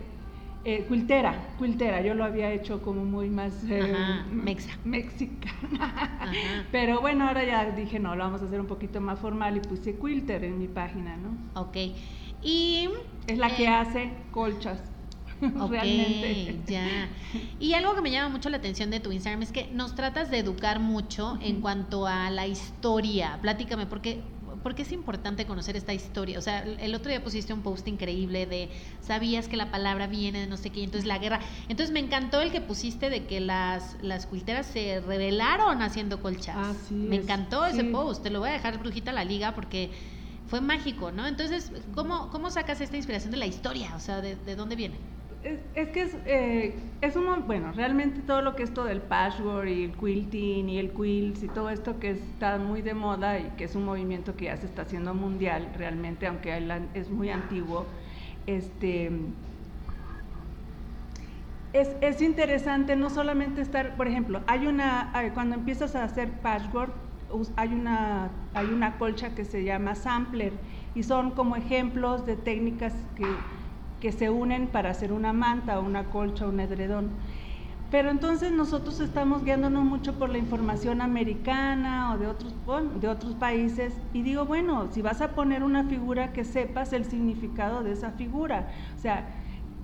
eh, 0.64 0.84
quiltera, 0.88 1.54
quiltera. 1.56 2.02
Yo 2.02 2.14
lo 2.14 2.24
había 2.24 2.50
hecho 2.50 2.82
como 2.82 3.04
muy 3.04 3.30
más 3.30 3.52
eh, 3.70 3.94
mexa. 4.32 4.76
mexicana. 4.84 6.26
Pero 6.72 7.00
bueno, 7.00 7.28
ahora 7.28 7.44
ya 7.44 7.70
dije, 7.70 8.00
no, 8.00 8.16
lo 8.16 8.24
vamos 8.24 8.42
a 8.42 8.46
hacer 8.46 8.60
un 8.60 8.66
poquito 8.66 9.00
más 9.00 9.20
formal 9.20 9.56
y 9.56 9.60
puse 9.60 9.96
quilter 9.96 10.42
en 10.42 10.58
mi 10.58 10.66
página, 10.66 11.16
¿no? 11.16 11.60
Ok. 11.60 11.76
Y... 12.42 12.88
Es 13.26 13.38
la 13.38 13.54
que 13.54 13.64
eh, 13.64 13.68
hace 13.68 14.12
colchas. 14.32 14.93
realmente. 15.70 16.60
Ya. 16.66 17.08
Y 17.58 17.74
algo 17.74 17.94
que 17.94 18.02
me 18.02 18.10
llama 18.10 18.28
mucho 18.28 18.48
la 18.48 18.58
atención 18.58 18.90
de 18.90 19.00
tu 19.00 19.12
Instagram 19.12 19.42
es 19.42 19.52
que 19.52 19.68
nos 19.72 19.94
tratas 19.94 20.30
de 20.30 20.38
educar 20.38 20.80
mucho 20.80 21.38
en 21.42 21.60
cuanto 21.60 22.06
a 22.06 22.30
la 22.30 22.46
historia. 22.46 23.38
Platícame, 23.42 23.86
porque 23.86 24.22
porque 24.64 24.82
es 24.82 24.92
importante 24.92 25.46
conocer 25.46 25.76
esta 25.76 25.92
historia. 25.92 26.38
O 26.38 26.42
sea, 26.42 26.62
el 26.62 26.94
otro 26.94 27.10
día 27.10 27.22
pusiste 27.22 27.52
un 27.52 27.60
post 27.60 27.86
increíble 27.86 28.46
de 28.46 28.70
sabías 29.02 29.46
que 29.46 29.56
la 29.56 29.70
palabra 29.70 30.06
viene 30.06 30.40
de 30.40 30.46
no 30.46 30.56
sé 30.56 30.70
qué, 30.70 30.82
entonces 30.82 31.06
la 31.06 31.18
guerra. 31.18 31.40
Entonces 31.68 31.92
me 31.92 32.00
encantó 32.00 32.40
el 32.40 32.50
que 32.50 32.62
pusiste 32.62 33.10
de 33.10 33.26
que 33.26 33.40
las, 33.40 33.96
las 34.00 34.26
culteras 34.26 34.66
se 34.66 35.00
rebelaron 35.00 35.82
haciendo 35.82 36.20
colchas. 36.20 36.90
me 36.90 37.16
encantó 37.16 37.66
ese 37.66 37.84
post. 37.84 38.22
Te 38.22 38.30
lo 38.30 38.40
voy 38.40 38.48
a 38.48 38.52
dejar 38.52 38.78
brujita 38.78 39.10
a 39.10 39.14
la 39.14 39.24
liga 39.24 39.54
porque 39.54 39.90
fue 40.46 40.60
mágico, 40.60 41.12
¿no? 41.12 41.26
Entonces, 41.26 41.70
¿cómo, 41.94 42.30
cómo 42.30 42.50
sacas 42.50 42.80
esta 42.80 42.96
inspiración 42.96 43.32
de 43.32 43.38
la 43.38 43.46
historia? 43.46 43.94
O 43.96 44.00
sea, 44.00 44.20
¿de, 44.20 44.36
de 44.36 44.56
dónde 44.56 44.76
viene? 44.76 44.96
Es, 45.44 45.88
que 45.88 46.02
es, 46.02 46.16
eh, 46.26 46.74
es 47.00 47.16
un, 47.16 47.46
bueno, 47.46 47.72
realmente 47.72 48.20
todo 48.22 48.40
lo 48.40 48.56
que 48.56 48.62
es 48.62 48.72
todo 48.72 48.88
el 48.88 49.02
patchwork 49.02 49.68
y 49.68 49.84
el 49.84 49.92
quilting 49.92 50.68
y 50.68 50.78
el 50.78 50.90
quilts 50.92 51.42
y 51.42 51.48
todo 51.48 51.70
esto 51.70 51.98
que 52.00 52.10
está 52.10 52.58
muy 52.58 52.82
de 52.82 52.94
moda 52.94 53.38
y 53.38 53.50
que 53.56 53.64
es 53.64 53.74
un 53.74 53.84
movimiento 53.84 54.36
que 54.36 54.46
ya 54.46 54.56
se 54.56 54.66
está 54.66 54.82
haciendo 54.82 55.14
mundial 55.14 55.68
realmente, 55.76 56.26
aunque 56.26 56.56
es 56.94 57.10
muy 57.10 57.30
antiguo, 57.30 57.86
este, 58.46 59.10
es, 61.74 61.90
es 62.00 62.22
interesante 62.22 62.96
no 62.96 63.10
solamente 63.10 63.60
estar, 63.60 63.96
por 63.96 64.08
ejemplo, 64.08 64.40
hay 64.46 64.66
una, 64.66 65.12
cuando 65.34 65.56
empiezas 65.56 65.94
a 65.94 66.04
hacer 66.04 66.30
patchwork, 66.40 66.92
hay 67.56 67.68
una, 67.68 68.30
hay 68.54 68.66
una 68.66 68.96
colcha 68.96 69.34
que 69.34 69.44
se 69.44 69.64
llama 69.64 69.94
sampler 69.94 70.52
y 70.94 71.02
son 71.02 71.32
como 71.32 71.56
ejemplos 71.56 72.24
de 72.24 72.36
técnicas 72.36 72.94
que 73.16 73.26
que 74.00 74.12
se 74.12 74.30
unen 74.30 74.66
para 74.66 74.90
hacer 74.90 75.12
una 75.12 75.32
manta, 75.32 75.80
una 75.80 76.04
colcha, 76.04 76.46
un 76.46 76.60
edredón. 76.60 77.10
Pero 77.90 78.10
entonces 78.10 78.50
nosotros 78.50 78.98
estamos 78.98 79.44
guiándonos 79.44 79.84
mucho 79.84 80.14
por 80.14 80.28
la 80.28 80.38
información 80.38 81.00
americana 81.00 82.12
o 82.12 82.18
de 82.18 82.26
otros, 82.26 82.52
de 83.00 83.08
otros 83.08 83.34
países 83.34 83.94
y 84.12 84.22
digo, 84.22 84.46
bueno, 84.46 84.88
si 84.90 85.00
vas 85.00 85.20
a 85.20 85.28
poner 85.28 85.62
una 85.62 85.84
figura 85.84 86.32
que 86.32 86.44
sepas 86.44 86.92
el 86.92 87.04
significado 87.04 87.84
de 87.84 87.92
esa 87.92 88.10
figura. 88.10 88.68
O 88.96 89.00
sea, 89.00 89.28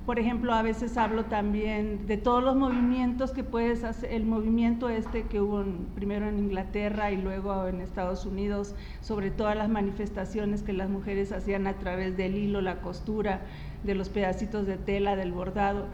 por 0.07 0.19
ejemplo, 0.19 0.55
a 0.55 0.62
veces 0.62 0.97
hablo 0.97 1.26
también 1.26 2.09
de 2.09 2.17
todos 2.17 2.43
los 2.43 2.57
movimientos 2.57 3.31
que 3.31 3.45
puedes 3.45 3.85
hacer, 3.85 4.12
el 4.12 4.25
movimiento 4.25 4.88
este 4.88 5.23
que 5.25 5.40
hubo 5.40 5.62
primero 5.95 6.26
en 6.26 6.38
Inglaterra 6.38 7.12
y 7.12 7.17
luego 7.17 7.69
en 7.69 7.81
Estados 7.81 8.26
Unidos, 8.26 8.75
sobre 9.02 9.31
todas 9.31 9.57
las 9.57 9.69
manifestaciones 9.69 10.64
que 10.64 10.73
las 10.73 10.88
mujeres 10.88 11.31
hacían 11.31 11.69
a 11.69 11.75
través 11.75 12.17
del 12.17 12.35
hilo, 12.35 12.61
la 12.61 12.81
costura, 12.81 13.43
de 13.83 13.95
los 13.95 14.09
pedacitos 14.09 14.67
de 14.67 14.77
tela, 14.77 15.17
del 15.17 15.33
bordado. 15.33 15.87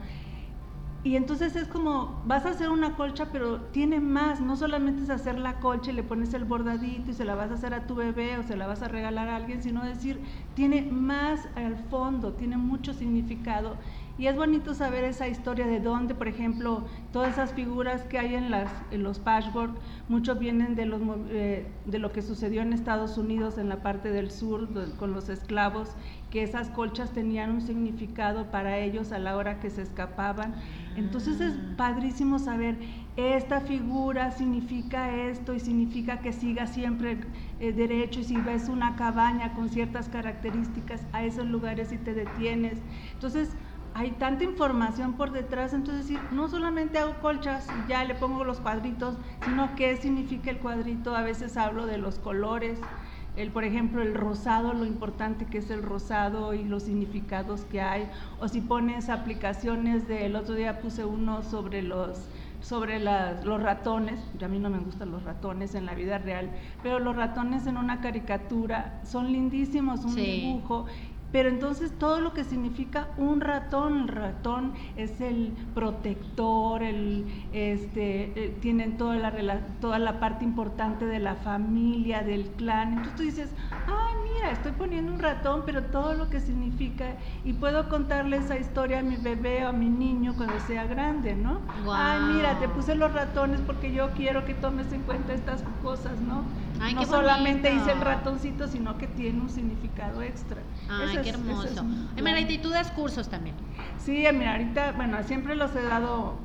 Y 1.03 1.15
entonces 1.15 1.55
es 1.55 1.67
como, 1.67 2.21
vas 2.25 2.45
a 2.45 2.49
hacer 2.49 2.69
una 2.69 2.95
colcha, 2.95 3.27
pero 3.31 3.61
tiene 3.61 3.99
más, 4.01 4.41
no 4.41 4.57
solamente 4.57 5.03
es 5.03 5.09
hacer 5.09 5.37
la 5.39 5.59
colcha 5.59 5.91
y 5.91 5.93
le 5.93 6.03
pones 6.03 6.33
el 6.33 6.43
bordadito 6.43 7.11
y 7.11 7.13
se 7.13 7.23
la 7.23 7.35
vas 7.35 7.49
a 7.51 7.53
hacer 7.53 7.73
a 7.73 7.87
tu 7.87 7.95
bebé 7.95 8.37
o 8.37 8.43
se 8.43 8.57
la 8.57 8.67
vas 8.67 8.81
a 8.81 8.89
regalar 8.89 9.29
a 9.29 9.37
alguien, 9.37 9.63
sino 9.63 9.85
decir, 9.85 10.19
tiene 10.53 10.81
más 10.81 11.47
al 11.55 11.77
fondo, 11.89 12.33
tiene 12.33 12.57
mucho 12.57 12.93
significado 12.93 13.77
y 14.17 14.27
es 14.27 14.35
bonito 14.35 14.73
saber 14.73 15.03
esa 15.03 15.27
historia 15.27 15.67
de 15.67 15.79
dónde, 15.79 16.15
por 16.15 16.27
ejemplo, 16.27 16.85
todas 17.13 17.33
esas 17.33 17.53
figuras 17.53 18.03
que 18.03 18.17
hay 18.17 18.33
en, 18.33 18.49
las, 18.49 18.71
en 18.89 19.03
los 19.03 19.19
patchwork, 19.19 19.77
muchos 20.09 20.39
vienen 20.39 20.75
de, 20.75 20.85
los, 20.85 21.01
eh, 21.29 21.67
de 21.85 21.99
lo 21.99 22.11
que 22.11 22.23
sucedió 22.23 22.63
en 22.63 22.73
Estados 22.73 23.17
Unidos, 23.17 23.59
en 23.59 23.69
la 23.69 23.83
parte 23.83 24.09
del 24.09 24.31
sur, 24.31 24.67
con 24.97 25.13
los 25.13 25.29
esclavos, 25.29 25.89
que 26.31 26.41
esas 26.41 26.69
colchas 26.69 27.11
tenían 27.11 27.51
un 27.51 27.61
significado 27.61 28.51
para 28.51 28.79
ellos 28.79 29.11
a 29.11 29.19
la 29.19 29.37
hora 29.37 29.59
que 29.59 29.69
se 29.69 29.83
escapaban. 29.83 30.55
Entonces 30.95 31.39
es 31.39 31.53
padrísimo 31.77 32.39
saber, 32.39 32.77
esta 33.17 33.61
figura 33.61 34.31
significa 34.31 35.15
esto 35.15 35.53
y 35.53 35.59
significa 35.59 36.19
que 36.19 36.33
siga 36.33 36.67
siempre 36.67 37.17
eh, 37.59 37.71
derecho 37.71 38.19
y 38.19 38.23
si 38.23 38.35
ves 38.37 38.67
una 38.67 38.95
cabaña 38.95 39.53
con 39.53 39.69
ciertas 39.69 40.09
características 40.09 41.01
a 41.13 41.23
esos 41.23 41.45
lugares 41.45 41.91
y 41.91 41.97
te 41.97 42.13
detienes. 42.13 42.79
Entonces, 43.13 43.55
hay 43.97 44.11
tanta 44.11 44.43
información 44.43 45.13
por 45.13 45.31
detrás, 45.31 45.73
entonces 45.73 46.07
decir, 46.07 46.19
no 46.31 46.47
solamente 46.47 46.99
hago 46.99 47.15
colchas 47.19 47.67
y 47.83 47.89
ya 47.89 48.03
le 48.03 48.13
pongo 48.13 48.43
los 48.43 48.59
cuadritos, 48.59 49.15
sino 49.43 49.75
qué 49.75 49.97
significa 49.97 50.51
el 50.51 50.59
cuadrito, 50.59 51.15
a 51.15 51.23
veces 51.23 51.57
hablo 51.57 51.87
de 51.87 51.97
los 51.97 52.19
colores, 52.19 52.77
el, 53.35 53.49
por 53.49 53.63
ejemplo, 53.63 54.03
el 54.03 54.13
rosado, 54.13 54.73
lo 54.73 54.85
importante 54.85 55.45
que 55.45 55.57
es 55.57 55.71
el 55.71 55.81
rosado 55.81 56.53
y 56.53 56.63
los 56.63 56.83
significados 56.83 57.61
que 57.61 57.81
hay, 57.81 58.07
o 58.39 58.47
si 58.47 58.61
pones 58.61 59.09
aplicaciones 59.09 60.07
del 60.07 60.35
otro 60.35 60.53
día 60.53 60.79
puse 60.79 61.03
uno 61.03 61.41
sobre 61.41 61.81
los 61.81 62.19
sobre 62.59 62.99
los 62.99 63.61
ratones, 63.61 64.19
yo 64.39 64.47
a 64.47 64.49
mí 64.49 64.57
no 64.57 64.71
me 64.71 64.79
gustan 64.79 65.11
los 65.11 65.23
ratones 65.23 65.75
en 65.75 65.85
la 65.85 65.93
vida 65.93 66.17
real, 66.17 66.49
pero 66.81 66.99
los 66.99 67.15
ratones 67.15 67.67
en 67.67 67.77
una 67.77 68.01
caricatura 68.01 68.99
son 69.05 69.31
lindísimos, 69.31 70.03
un 70.03 70.15
dibujo, 70.15 70.87
pero 71.31 71.49
entonces 71.49 71.91
todo 71.97 72.21
lo 72.21 72.33
que 72.33 72.43
significa 72.43 73.07
un 73.17 73.41
ratón, 73.41 74.01
el 74.01 74.07
ratón 74.07 74.73
es 74.95 75.19
el 75.21 75.53
protector, 75.73 76.83
el, 76.83 77.25
este, 77.51 78.31
eh, 78.35 78.57
tienen 78.61 78.97
toda 78.97 79.15
la, 79.17 79.59
toda 79.81 79.99
la 79.99 80.19
parte 80.19 80.45
importante 80.45 81.05
de 81.05 81.19
la 81.19 81.35
familia, 81.35 82.23
del 82.23 82.47
clan. 82.51 82.93
Entonces 82.93 83.15
tú 83.15 83.23
dices, 83.23 83.49
ay, 83.71 84.15
mira, 84.33 84.51
estoy 84.51 84.71
poniendo 84.71 85.13
un 85.13 85.19
ratón, 85.19 85.63
pero 85.65 85.83
todo 85.83 86.13
lo 86.13 86.29
que 86.29 86.39
significa, 86.39 87.17
y 87.43 87.53
puedo 87.53 87.89
contarle 87.89 88.37
esa 88.37 88.57
historia 88.57 88.99
a 88.99 89.03
mi 89.03 89.17
bebé 89.17 89.65
o 89.65 89.69
a 89.69 89.73
mi 89.73 89.89
niño 89.89 90.33
cuando 90.37 90.59
sea 90.61 90.85
grande, 90.85 91.35
¿no? 91.35 91.59
Ay, 91.91 92.19
mira, 92.33 92.57
te 92.59 92.67
puse 92.69 92.95
los 92.95 93.13
ratones 93.13 93.61
porque 93.61 93.91
yo 93.91 94.11
quiero 94.11 94.45
que 94.45 94.53
tomes 94.53 94.91
en 94.93 95.01
cuenta 95.03 95.33
estas 95.33 95.63
cosas, 95.81 96.19
¿no? 96.21 96.45
No 96.93 97.05
solamente 97.05 97.73
hice 97.73 97.91
el 97.91 98.01
ratoncito, 98.01 98.67
sino 98.67 98.97
que 98.97 99.07
tiene 99.07 99.41
un 99.41 99.49
significado 99.49 100.21
extra. 100.21 100.61
Ay, 100.89 101.19
qué 101.23 101.29
hermoso. 101.29 101.67
Es, 102.15 102.49
¿y 102.51 102.57
tú 102.59 102.69
das 102.69 102.91
cursos 102.91 103.29
también? 103.29 103.55
Sí, 103.97 104.25
mira, 104.33 104.53
ahorita, 104.53 104.93
bueno, 104.93 105.21
siempre 105.23 105.55
los 105.55 105.75
he 105.75 105.81
dado 105.81 106.35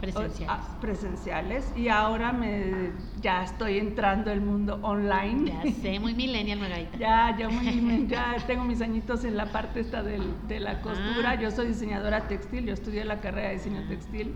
presenciales. 0.00 0.48
Ah, 0.48 0.78
presenciales 0.80 1.72
y 1.76 1.88
ahora 1.88 2.32
me 2.32 2.92
ya 3.20 3.42
estoy 3.42 3.78
entrando 3.78 4.30
el 4.30 4.40
mundo 4.40 4.78
online. 4.82 5.50
Ya 5.50 5.72
sé, 5.72 6.00
muy 6.00 6.14
millennial 6.14 6.60
Margarita. 6.60 6.96
ya, 6.98 7.36
yo 7.36 7.50
muy, 7.50 8.06
ya 8.06 8.36
tengo 8.46 8.64
mis 8.64 8.80
añitos 8.80 9.24
en 9.24 9.36
la 9.36 9.46
parte 9.46 9.80
esta 9.80 10.02
del, 10.02 10.22
de 10.46 10.60
la 10.60 10.80
costura. 10.80 11.30
Ah. 11.30 11.40
Yo 11.40 11.50
soy 11.50 11.68
diseñadora 11.68 12.28
textil, 12.28 12.66
yo 12.66 12.74
estudié 12.74 13.04
la 13.04 13.20
carrera 13.20 13.48
de 13.48 13.54
diseño 13.54 13.82
textil, 13.88 14.34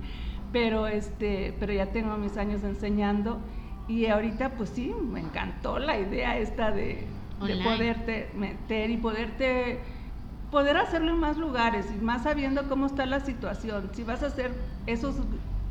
pero 0.53 0.87
este, 0.87 1.55
pero 1.59 1.73
ya 1.73 1.87
tengo 1.87 2.17
mis 2.17 2.37
años 2.37 2.63
enseñando 2.65 3.41
Y 3.89 4.07
ahorita 4.07 4.51
pues 4.51 4.71
sí, 4.71 4.95
me 5.03 5.21
encantó 5.21 5.79
la 5.79 5.99
idea 5.99 6.39
esta 6.39 6.71
de, 6.71 7.09
de 7.41 7.57
poderte 7.57 8.31
meter 8.35 8.91
y 8.91 8.97
poderte 8.97 9.81
poder 10.51 10.77
hacerlo 10.77 11.13
en 11.13 11.19
más 11.21 11.39
lugares 11.39 11.87
y 11.91 12.05
más 12.05 12.25
sabiendo 12.25 12.69
cómo 12.69 12.87
está 12.87 13.07
la 13.07 13.21
situación. 13.21 13.91
Si 13.95 14.05
vas 14.05 14.23
a 14.23 14.27
hacer 14.27 14.53
esos, 14.87 15.17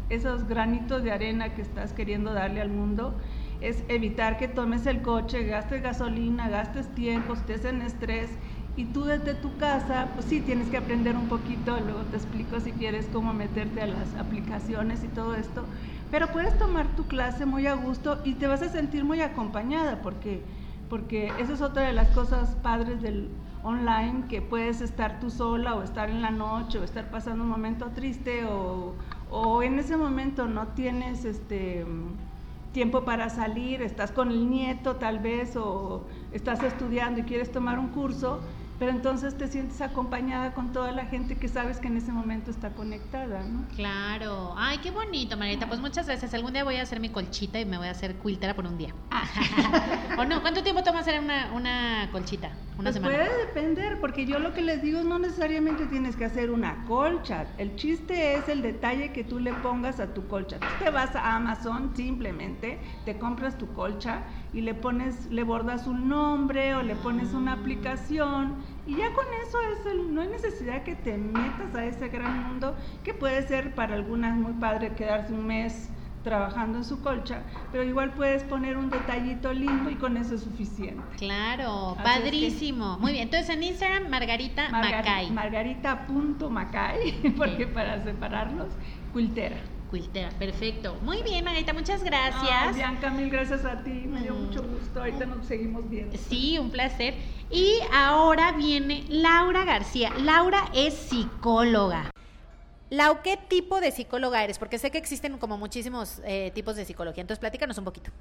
esos 0.10 0.48
granitos 0.48 1.03
de 1.03 1.12
arena 1.12 1.53
que 1.53 1.62
estás 1.62 1.94
queriendo 1.94 2.34
darle 2.34 2.62
al 2.62 2.70
mundo, 2.70 3.15
es 3.62 3.84
evitar 3.89 4.38
que 4.38 4.48
tomes 4.48 4.88
el 4.88 5.03
coche, 5.03 5.44
gastes 5.44 5.84
gasolina, 5.84 6.50
gastes 6.50 6.94
tiempo, 6.96 7.34
estés 7.34 7.63
en 7.63 7.82
estrés 7.84 8.39
y 8.75 8.86
tú 8.86 9.03
desde 9.06 9.36
tu 9.36 9.58
casa, 9.58 10.12
pues 10.15 10.25
sí, 10.25 10.41
tienes 10.41 10.70
que 10.70 10.77
aprender 10.77 11.15
un 11.15 11.27
poquito, 11.27 11.80
luego 11.80 12.06
te 12.08 12.18
explico 12.18 12.60
si 12.60 12.72
quieres 12.74 13.08
cómo 13.08 13.34
meterte 13.34 13.82
a 13.82 13.88
las 13.88 14.15
aplicaciones 14.15 15.03
y 15.03 15.10
todo 15.10 15.36
esto, 15.36 15.70
pero 16.12 16.27
puedes 16.27 16.58
tomar 16.58 16.88
tu 16.98 17.06
clase 17.06 17.46
muy 17.46 17.65
a 17.65 17.74
gusto 17.74 18.20
y 18.25 18.34
te 18.34 18.46
vas 18.46 18.62
a 18.62 18.70
sentir 18.70 19.06
muy 19.06 19.22
acompañada 19.22 20.01
porque, 20.01 20.44
porque 20.89 21.32
esa 21.39 21.53
es 21.53 21.62
otra 21.62 21.84
de 21.84 21.94
las 21.94 22.10
cosas 22.10 22.56
padres 22.62 23.01
del 23.01 23.30
online, 23.63 24.25
que 24.27 24.41
puedes 24.41 24.82
estar 24.82 25.20
tú 25.22 25.30
sola 25.30 25.75
o 25.75 25.84
estar 25.84 26.10
en 26.10 26.22
la 26.22 26.32
noche 26.32 26.80
o 26.80 26.84
estar 26.84 27.10
pasando 27.10 27.44
un 27.44 27.50
momento 27.50 27.88
triste 27.96 28.44
o, 28.46 28.94
o 29.30 29.63
en 29.63 29.80
ese 29.80 29.96
momento 29.96 30.48
no 30.48 30.68
tienes 30.70 31.24
este 31.24 31.86
tiempo 32.74 33.03
para 33.06 33.30
salir, 33.30 33.82
estás 33.82 34.12
con 34.12 34.32
el 34.32 34.50
nieto 34.50 34.98
tal 34.98 35.20
vez 35.20 35.56
o 35.56 36.06
estás 36.34 36.62
estudiando 36.63 37.22
y 37.22 37.24
quieres 37.24 37.51
tomar 37.51 37.80
un 37.80 37.89
curso, 37.89 38.41
pero 38.82 38.94
entonces 38.94 39.38
te 39.38 39.48
sientes 39.48 39.80
acompañada 39.80 40.56
con 40.56 40.74
toda 40.74 40.92
la 40.92 41.06
gente 41.06 41.36
que 41.36 41.48
sabes 41.48 41.78
que 41.78 41.88
en 41.88 41.98
ese 41.98 42.12
momento 42.12 42.50
está 42.50 42.72
conectada, 42.72 43.44
¿no? 43.44 43.68
Claro. 43.76 44.56
Ay, 44.58 44.80
qué 44.80 44.90
bonito, 44.90 45.38
Marita. 45.38 45.68
Pues 45.68 45.80
muchas 45.80 46.08
gracias. 46.08 46.34
Algún 46.34 46.54
día 46.54 46.64
voy 46.64 46.78
a 46.78 46.82
hacer 46.82 47.00
mi 47.00 47.10
colchita 47.10 47.60
y 47.60 47.66
me 47.66 47.78
voy 47.78 47.90
a 47.90 47.92
hacer 47.92 48.16
quiltera 48.16 48.56
por 48.56 48.66
un 48.66 48.80
día. 48.80 48.96
Ah. 49.12 49.22
¿O 50.18 50.26
no? 50.26 50.42
¿Cuánto 50.42 50.64
tiempo 50.64 50.82
toma 50.82 51.02
hacer 51.02 51.20
una, 51.20 51.52
una 51.54 52.10
colchita? 52.12 52.54
¿Una 52.80 52.86
pues 52.86 52.96
semana? 52.96 53.18
Puede 53.18 53.46
depender, 53.46 54.00
porque 54.00 54.26
yo 54.26 54.40
lo 54.40 54.52
que 54.56 54.64
les 54.64 54.82
digo 54.82 54.98
es 54.98 55.06
no 55.06 55.20
necesariamente 55.20 55.86
tienes 55.86 56.16
que 56.16 56.26
hacer 56.26 56.50
una 56.50 56.84
colcha. 56.86 57.46
El 57.60 57.76
chiste 57.76 58.34
es 58.34 58.50
el 58.50 58.64
detalle 58.64 59.12
que 59.12 59.24
tú 59.24 59.38
le 59.38 59.54
pongas 59.54 60.00
a 60.00 60.16
tu 60.16 60.26
colcha. 60.28 60.60
Tú 60.60 60.66
te 60.84 60.90
vas 60.90 61.16
a 61.16 61.36
Amazon 61.36 61.96
simplemente, 61.96 62.80
te 63.06 63.20
compras 63.20 63.60
tu 63.60 63.72
colcha 63.74 64.24
y 64.53 64.62
le 64.62 64.74
pones, 64.74 65.27
le 65.31 65.43
bordas 65.43 65.88
un 65.88 66.10
nombre 66.10 66.75
o 66.75 66.81
le 66.81 66.96
pones 66.96 67.34
una 67.34 67.53
aplicación 67.53 68.55
y 68.86 68.98
ya 68.98 69.13
con 69.13 69.25
eso 69.48 69.58
es 69.62 69.86
el, 69.86 70.13
no 70.13 70.22
hay 70.22 70.27
necesidad 70.27 70.84
que 70.84 70.96
te 70.96 71.17
metas 71.17 71.74
a 71.75 71.86
ese 71.86 72.10
gran 72.10 72.48
mundo 72.48 72.75
que 73.03 73.13
puede 73.13 73.48
ser 73.48 73.74
para 73.74 73.96
algunas 73.96 74.36
muy 74.36 74.53
padre 74.53 74.93
quedarse 74.93 75.34
un 75.34 75.48
mes 75.48 75.89
trabajando 76.24 76.77
en 76.77 76.84
su 76.84 77.01
colcha, 77.01 77.41
pero 77.72 77.84
igual 77.84 78.12
puedes 78.12 78.43
poner 78.43 78.77
un 78.77 78.89
detallito 78.89 79.53
lindo 79.53 79.89
y 79.89 79.96
con 79.96 80.17
eso 80.17 80.36
es 80.36 80.41
suficiente. 80.41 81.01
Claro, 81.17 81.98
padrísimo. 82.03 83.00
Muy 83.00 83.13
bien, 83.13 83.24
entonces 83.24 83.50
en 83.50 83.63
Instagram 83.63 84.10
Margarita 84.10 84.70
Macay. 84.70 85.31
Margarita.macay, 85.31 87.34
porque 87.38 87.65
para 87.65 88.03
separarlos, 88.03 88.67
cultera. 89.91 90.29
Perfecto. 90.39 90.95
Muy 91.01 91.21
bien, 91.21 91.43
Margarita, 91.43 91.74
muchas 91.74 92.03
gracias. 92.03 92.75
Bianca, 92.75 93.10
mil 93.10 93.29
gracias 93.29 93.65
a 93.65 93.83
ti, 93.83 94.05
me 94.07 94.21
dio 94.21 94.33
mucho 94.33 94.63
gusto. 94.63 95.01
Ahorita 95.01 95.25
nos 95.25 95.45
seguimos 95.45 95.88
viendo. 95.89 96.17
Sí, 96.17 96.57
un 96.57 96.71
placer. 96.71 97.13
Y 97.51 97.79
ahora 97.93 98.53
viene 98.53 99.03
Laura 99.10 99.65
García. 99.65 100.12
Laura 100.17 100.63
es 100.74 100.93
psicóloga. 100.95 102.10
Lau, 102.89 103.21
¿qué 103.21 103.38
tipo 103.38 103.79
de 103.81 103.91
psicóloga 103.91 104.43
eres? 104.43 104.57
Porque 104.57 104.77
sé 104.77 104.91
que 104.91 104.98
existen 104.98 105.38
como 105.38 105.57
muchísimos 105.57 106.21
eh, 106.25 106.51
tipos 106.55 106.75
de 106.77 106.86
psicología. 106.86 107.21
Entonces, 107.21 107.39
platícanos 107.39 107.77
un 107.77 107.86
poquito. 107.86 108.12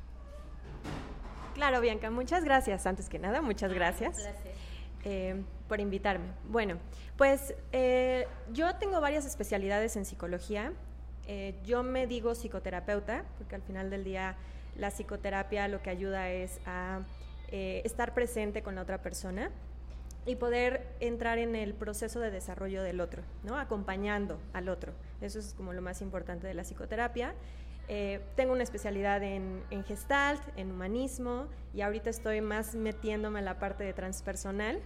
Claro, 1.54 1.80
Bianca, 1.80 2.10
muchas 2.10 2.44
gracias. 2.44 2.86
Antes 2.86 3.08
que 3.08 3.18
nada, 3.18 3.40
muchas 3.42 3.72
gracias. 3.72 4.16
Eh, 5.04 5.42
por 5.68 5.80
invitarme. 5.80 6.26
Bueno, 6.48 6.78
pues 7.16 7.54
eh, 7.72 8.26
yo 8.52 8.74
tengo 8.76 9.00
varias 9.00 9.24
especialidades 9.24 9.96
en 9.96 10.04
psicología. 10.04 10.72
Eh, 11.33 11.55
yo 11.64 11.85
me 11.85 12.09
digo 12.09 12.35
psicoterapeuta, 12.35 13.23
porque 13.38 13.55
al 13.55 13.62
final 13.62 13.88
del 13.88 14.03
día 14.03 14.35
la 14.75 14.90
psicoterapia 14.90 15.69
lo 15.69 15.81
que 15.81 15.88
ayuda 15.88 16.29
es 16.29 16.59
a 16.66 17.03
eh, 17.53 17.83
estar 17.85 18.14
presente 18.14 18.64
con 18.64 18.75
la 18.75 18.83
otra 18.83 19.01
persona 19.01 19.53
y 20.27 20.35
poder 20.35 20.88
entrar 20.99 21.38
en 21.38 21.55
el 21.55 21.73
proceso 21.73 22.19
de 22.19 22.33
desarrollo 22.33 22.83
del 22.83 23.01
otro, 23.01 23.23
¿no? 23.45 23.57
acompañando 23.61 24.40
al 24.53 24.69
otro. 24.69 24.93
Eso 25.21 25.38
es 25.38 25.55
como 25.55 25.73
lo 25.73 25.83
más 25.83 26.03
importante 26.03 26.49
de 26.49 26.55
la 26.55 26.64
psicoterapia. 26.64 27.33
Eh, 27.87 28.21
tengo 28.35 28.53
una 28.53 28.64
especialidad 28.64 29.23
en, 29.23 29.62
en, 29.71 29.85
gestalt, 29.85 30.43
en 30.57 30.73
humanismo, 30.73 31.47
y 31.73 31.83
ahorita 31.83 32.11
estoy 32.11 32.40
más 32.40 32.75
metiéndome 32.75 33.38
en 33.38 33.45
la 33.45 33.61
parte 33.61 33.85
de 33.85 33.93
transpersonal, 33.93 34.81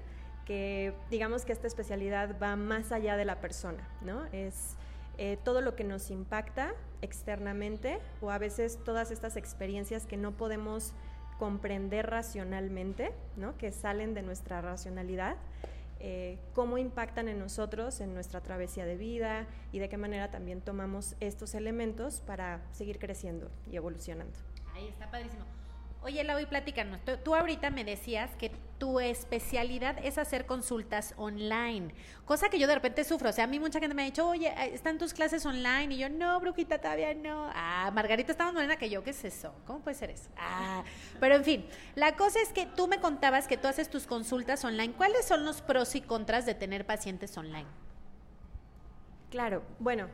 que 0.44 0.92
digamos 1.10 1.46
que 1.46 1.54
esta 1.54 1.68
especialidad 1.68 2.36
va 2.38 2.54
más 2.54 2.92
allá 2.92 3.16
de 3.16 3.24
la 3.24 3.40
persona, 3.40 3.88
¿no? 4.02 4.26
Es 4.26 4.76
eh, 5.18 5.38
todo 5.44 5.60
lo 5.60 5.76
que 5.76 5.84
nos 5.84 6.10
impacta 6.10 6.74
externamente 7.02 7.98
o 8.20 8.30
a 8.30 8.38
veces 8.38 8.78
todas 8.84 9.10
estas 9.10 9.36
experiencias 9.36 10.06
que 10.06 10.16
no 10.16 10.32
podemos 10.32 10.92
comprender 11.38 12.08
racionalmente, 12.10 13.12
¿no? 13.36 13.56
que 13.56 13.72
salen 13.72 14.14
de 14.14 14.22
nuestra 14.22 14.60
racionalidad, 14.60 15.36
eh, 16.00 16.38
cómo 16.52 16.78
impactan 16.78 17.28
en 17.28 17.38
nosotros, 17.38 18.00
en 18.00 18.14
nuestra 18.14 18.40
travesía 18.40 18.84
de 18.84 18.96
vida 18.96 19.46
y 19.72 19.78
de 19.78 19.88
qué 19.88 19.96
manera 19.96 20.30
también 20.30 20.60
tomamos 20.60 21.16
estos 21.20 21.54
elementos 21.54 22.20
para 22.20 22.60
seguir 22.72 22.98
creciendo 22.98 23.50
y 23.70 23.76
evolucionando. 23.76 24.38
Ahí 24.74 24.88
está 24.88 25.10
padrísimo. 25.10 25.44
Oye, 26.04 26.22
Lau, 26.22 26.38
platícanos. 26.46 27.00
Tú, 27.24 27.34
ahorita 27.34 27.70
me 27.70 27.82
decías 27.82 28.30
que 28.36 28.50
tu 28.78 29.00
especialidad 29.00 29.96
es 30.04 30.18
hacer 30.18 30.44
consultas 30.44 31.14
online, 31.16 31.94
cosa 32.26 32.50
que 32.50 32.58
yo 32.58 32.66
de 32.66 32.74
repente 32.74 33.04
sufro. 33.04 33.30
O 33.30 33.32
sea, 33.32 33.44
a 33.44 33.46
mí 33.46 33.58
mucha 33.58 33.80
gente 33.80 33.94
me 33.94 34.02
ha 34.02 34.04
dicho, 34.04 34.28
oye, 34.28 34.52
¿están 34.74 34.98
tus 34.98 35.14
clases 35.14 35.46
online? 35.46 35.94
Y 35.94 35.98
yo, 35.98 36.10
no, 36.10 36.38
brujita, 36.40 36.78
todavía 36.78 37.14
no. 37.14 37.50
Ah, 37.54 37.90
Margarita 37.94 38.32
está 38.32 38.44
más 38.44 38.52
morena 38.52 38.76
que 38.76 38.90
yo, 38.90 39.02
¿qué 39.02 39.10
es 39.10 39.24
eso? 39.24 39.54
¿Cómo 39.66 39.78
puede 39.78 39.96
ser 39.96 40.10
eso? 40.10 40.28
Ah, 40.36 40.84
pero 41.20 41.36
en 41.36 41.44
fin, 41.44 41.66
la 41.94 42.14
cosa 42.16 42.38
es 42.42 42.52
que 42.52 42.66
tú 42.66 42.86
me 42.86 43.00
contabas 43.00 43.48
que 43.48 43.56
tú 43.56 43.66
haces 43.66 43.88
tus 43.88 44.06
consultas 44.06 44.62
online. 44.62 44.92
¿Cuáles 44.92 45.24
son 45.24 45.46
los 45.46 45.62
pros 45.62 45.94
y 45.94 46.02
contras 46.02 46.44
de 46.44 46.54
tener 46.54 46.84
pacientes 46.84 47.34
online? 47.38 47.68
Claro, 49.30 49.62
bueno, 49.78 50.08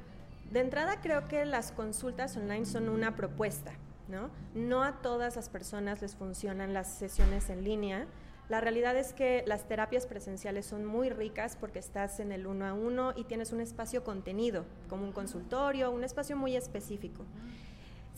de 0.53 0.61
entrada 0.61 1.01
creo 1.01 1.27
que 1.27 1.45
las 1.47 1.73
consultas 1.73 2.37
online 2.37 2.65
son 2.65 2.89
una 2.89 3.17
propuesta 3.17 3.73
¿no? 4.11 4.83
a 4.83 5.01
todas 5.01 5.37
las 5.37 5.49
personas 5.49 6.03
les 6.03 6.17
funcionan 6.17 6.75
las 6.75 6.93
sesiones 6.93 7.51
en 7.51 7.65
línea. 7.65 8.07
La 8.49 8.61
realidad 8.61 8.97
es 8.97 9.13
que 9.13 9.45
las 9.47 9.69
terapias 9.69 10.07
presenciales 10.07 10.67
son 10.67 10.85
muy 10.85 11.09
ricas 11.09 11.57
porque 11.57 11.79
estás 11.79 12.19
en 12.19 12.33
el 12.33 12.47
uno 12.47 12.67
a 12.67 12.73
uno 12.73 13.13
y 13.17 13.25
tienes 13.25 13.53
un 13.53 13.61
espacio 13.61 14.03
contenido, 14.03 14.65
como 14.89 15.05
un 15.05 15.13
consultorio, 15.13 15.93
un 15.93 16.03
espacio 16.03 16.37
muy 16.37 16.57
específico. 16.57 17.25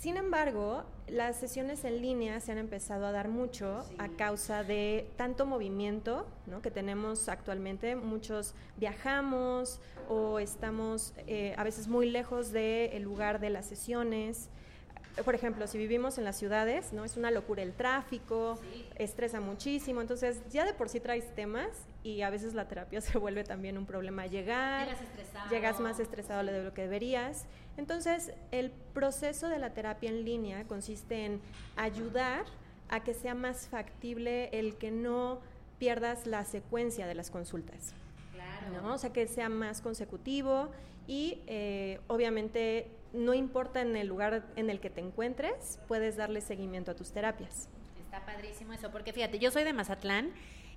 Sin 0.02 0.16
embargo, 0.16 0.83
las 1.07 1.37
sesiones 1.37 1.85
en 1.85 2.02
línea 2.02 2.40
se 2.40 2.50
han 2.50 2.59
empezado 2.59 3.07
a 3.07 3.12
dar 3.12 3.28
mucho 3.28 3.85
a 3.98 4.09
causa 4.09 4.64
de 4.64 5.09
tanto 5.16 5.46
movimiento 5.46 6.26
que 6.61 6.72
tenemos 6.72 7.28
actualmente. 7.28 7.94
Muchos 7.94 8.55
viajamos 8.78 9.81
o 10.09 10.40
estamos 10.40 11.14
eh, 11.28 11.55
a 11.57 11.62
veces 11.62 11.87
muy 11.87 12.11
lejos 12.11 12.50
del 12.50 13.00
lugar 13.02 13.38
de 13.38 13.50
las 13.50 13.66
sesiones 13.66 14.50
por 15.25 15.35
ejemplo, 15.35 15.66
si 15.66 15.79
vivimos 15.79 16.16
en 16.18 16.25
las 16.25 16.38
ciudades, 16.38 16.92
¿no? 16.92 17.05
Es 17.05 17.16
una 17.16 17.31
locura 17.31 17.62
el 17.62 17.75
tráfico, 17.75 18.59
estresa 18.96 19.40
muchísimo, 19.40 20.01
entonces 20.01 20.42
ya 20.51 20.64
de 20.64 20.72
por 20.72 20.88
sí 20.88 21.01
traes 21.01 21.35
temas 21.35 21.68
y 22.03 22.22
a 22.22 22.31
veces 22.31 22.55
la 22.55 22.66
terapia 22.66 23.01
se 23.03 23.18
vuelve 23.18 23.44
también 23.44 23.77
un 23.77 23.87
problema 23.87 24.27
llegar. 24.27 24.87
Llegas 24.87 25.03
estresado. 25.03 25.51
Llegas 25.51 25.81
más 25.81 26.01
estresado 26.01 26.44
de 26.44 26.64
lo 26.64 26.72
que 26.72 26.83
deberías. 26.83 27.44
Entonces, 27.77 28.33
el 28.51 28.70
proceso 28.94 29.48
de 29.48 29.59
la 29.59 29.75
terapia 29.75 30.11
en 30.11 30.25
línea 30.25 30.64
consiste 30.64 31.25
en 31.25 31.40
ayudar 31.77 32.44
a 32.88 33.03
que 33.03 33.14
sea 33.14 33.35
más 33.35 33.68
factible 33.68 34.51
el 34.53 34.77
que 34.77 34.90
no 34.90 35.40
pierdas 35.79 36.27
la 36.27 36.44
secuencia 36.44 37.07
de 37.07 37.14
las 37.14 37.31
consultas. 37.31 37.94
Claro. 38.33 38.83
¿no? 38.83 38.94
O 38.94 38.98
sea, 38.98 39.12
que 39.12 39.27
sea 39.27 39.48
más 39.48 39.81
consecutivo 39.81 40.70
y 41.07 41.40
eh, 41.46 42.01
obviamente 42.07 42.88
no 43.12 43.35
importa 43.35 43.81
en 43.81 43.96
el 43.96 44.07
lugar 44.07 44.44
en 44.57 44.70
el 44.70 44.81
que 44.81 44.90
te 44.90 45.01
encuentres, 45.01 45.79
puedes 45.88 46.16
darle 46.16 46.40
seguimiento 46.40 46.90
a 46.90 46.94
tus 46.94 47.12
terapias. 47.12 47.68
Está 48.01 48.25
padrísimo 48.25 48.72
eso, 48.72 48.90
porque 48.90 49.12
fíjate, 49.12 49.38
yo 49.38 49.51
soy 49.51 49.64
de 49.64 49.72
Mazatlán 49.72 50.33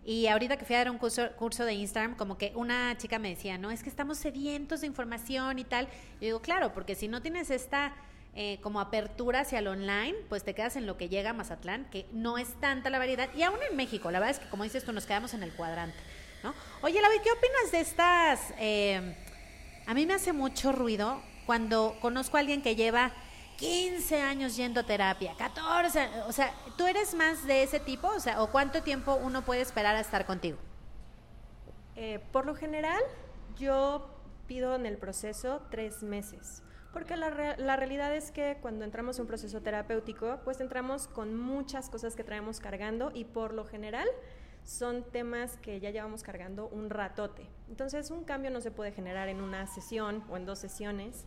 y 0.05 0.27
ahorita 0.27 0.57
que 0.57 0.65
fui 0.65 0.75
a 0.75 0.79
dar 0.79 0.91
un 0.91 0.99
curso, 0.99 1.65
de 1.65 1.73
Instagram, 1.73 2.15
como 2.15 2.37
que 2.37 2.51
una 2.55 2.95
chica 2.97 3.17
me 3.17 3.29
decía, 3.29 3.57
no, 3.57 3.71
es 3.71 3.81
que 3.81 3.89
estamos 3.89 4.19
sedientos 4.19 4.81
de 4.81 4.87
información 4.87 5.57
y 5.57 5.63
tal. 5.63 5.85
Yo 5.85 6.27
digo, 6.27 6.41
claro, 6.41 6.73
porque 6.73 6.93
si 6.93 7.07
no 7.07 7.23
tienes 7.23 7.49
esta 7.49 7.95
eh, 8.35 8.59
como 8.61 8.79
apertura 8.79 9.39
hacia 9.39 9.59
el 9.59 9.67
online, 9.67 10.15
pues 10.29 10.43
te 10.43 10.53
quedas 10.53 10.75
en 10.75 10.85
lo 10.85 10.95
que 10.95 11.09
llega 11.09 11.31
a 11.31 11.33
Mazatlán, 11.33 11.85
que 11.89 12.05
no 12.11 12.37
es 12.37 12.53
tanta 12.59 12.91
la 12.91 12.99
variedad. 12.99 13.29
Y 13.33 13.41
aún 13.41 13.59
en 13.69 13.75
México, 13.75 14.11
la 14.11 14.19
verdad 14.19 14.35
es 14.35 14.39
que 14.39 14.49
como 14.49 14.63
dices 14.63 14.83
tú, 14.83 14.93
nos 14.93 15.05
quedamos 15.07 15.33
en 15.33 15.41
el 15.41 15.51
cuadrante. 15.53 15.97
¿no? 16.43 16.53
Oye, 16.83 17.01
Lavi, 17.01 17.15
¿qué 17.23 17.31
opinas 17.31 17.71
de 17.71 17.79
estas... 17.79 18.53
Eh, 18.59 19.15
a 19.87 19.93
mí 19.93 20.05
me 20.05 20.13
hace 20.13 20.33
mucho 20.33 20.71
ruido 20.71 21.21
cuando 21.45 21.95
conozco 22.01 22.37
a 22.37 22.39
alguien 22.39 22.61
que 22.61 22.75
lleva 22.75 23.11
15 23.57 24.21
años 24.21 24.57
yendo 24.57 24.81
a 24.81 24.83
terapia, 24.83 25.33
14, 25.37 26.09
o 26.27 26.31
sea, 26.31 26.53
¿tú 26.77 26.85
eres 26.87 27.13
más 27.13 27.45
de 27.45 27.63
ese 27.63 27.79
tipo? 27.79 28.07
O 28.07 28.19
sea, 28.19 28.41
¿o 28.43 28.51
cuánto 28.51 28.83
tiempo 28.83 29.15
uno 29.15 29.43
puede 29.43 29.61
esperar 29.61 29.95
a 29.95 30.01
estar 30.01 30.25
contigo? 30.25 30.57
Eh, 31.95 32.19
por 32.31 32.45
lo 32.45 32.55
general, 32.55 33.01
yo 33.57 34.09
pido 34.47 34.75
en 34.75 34.85
el 34.85 34.97
proceso 34.97 35.61
tres 35.71 36.03
meses. 36.03 36.61
Porque 36.91 37.17
la, 37.17 37.55
la, 37.57 37.75
realidad 37.75 38.15
es 38.15 38.31
que 38.31 38.57
cuando 38.61 38.85
entramos 38.85 39.17
en 39.17 39.23
un 39.23 39.27
proceso 39.27 39.61
terapéutico, 39.61 40.39
pues 40.45 40.61
entramos 40.61 41.07
con 41.07 41.35
muchas 41.35 41.89
cosas 41.89 42.15
que 42.15 42.23
traemos 42.23 42.61
cargando 42.61 43.11
y 43.13 43.25
por 43.25 43.53
lo 43.53 43.65
general 43.65 44.07
son 44.65 45.03
temas 45.03 45.57
que 45.57 45.79
ya 45.79 45.91
llevamos 45.91 46.23
cargando 46.23 46.67
un 46.67 46.89
ratote. 46.89 47.47
Entonces 47.69 48.11
un 48.11 48.23
cambio 48.23 48.51
no 48.51 48.59
se 48.59 48.71
puede 48.71 48.91
generar 48.91 49.29
en 49.29 49.41
una 49.41 49.67
sesión 49.67 50.23
o 50.29 50.37
en 50.37 50.45
dos 50.45 50.59
sesiones. 50.59 51.25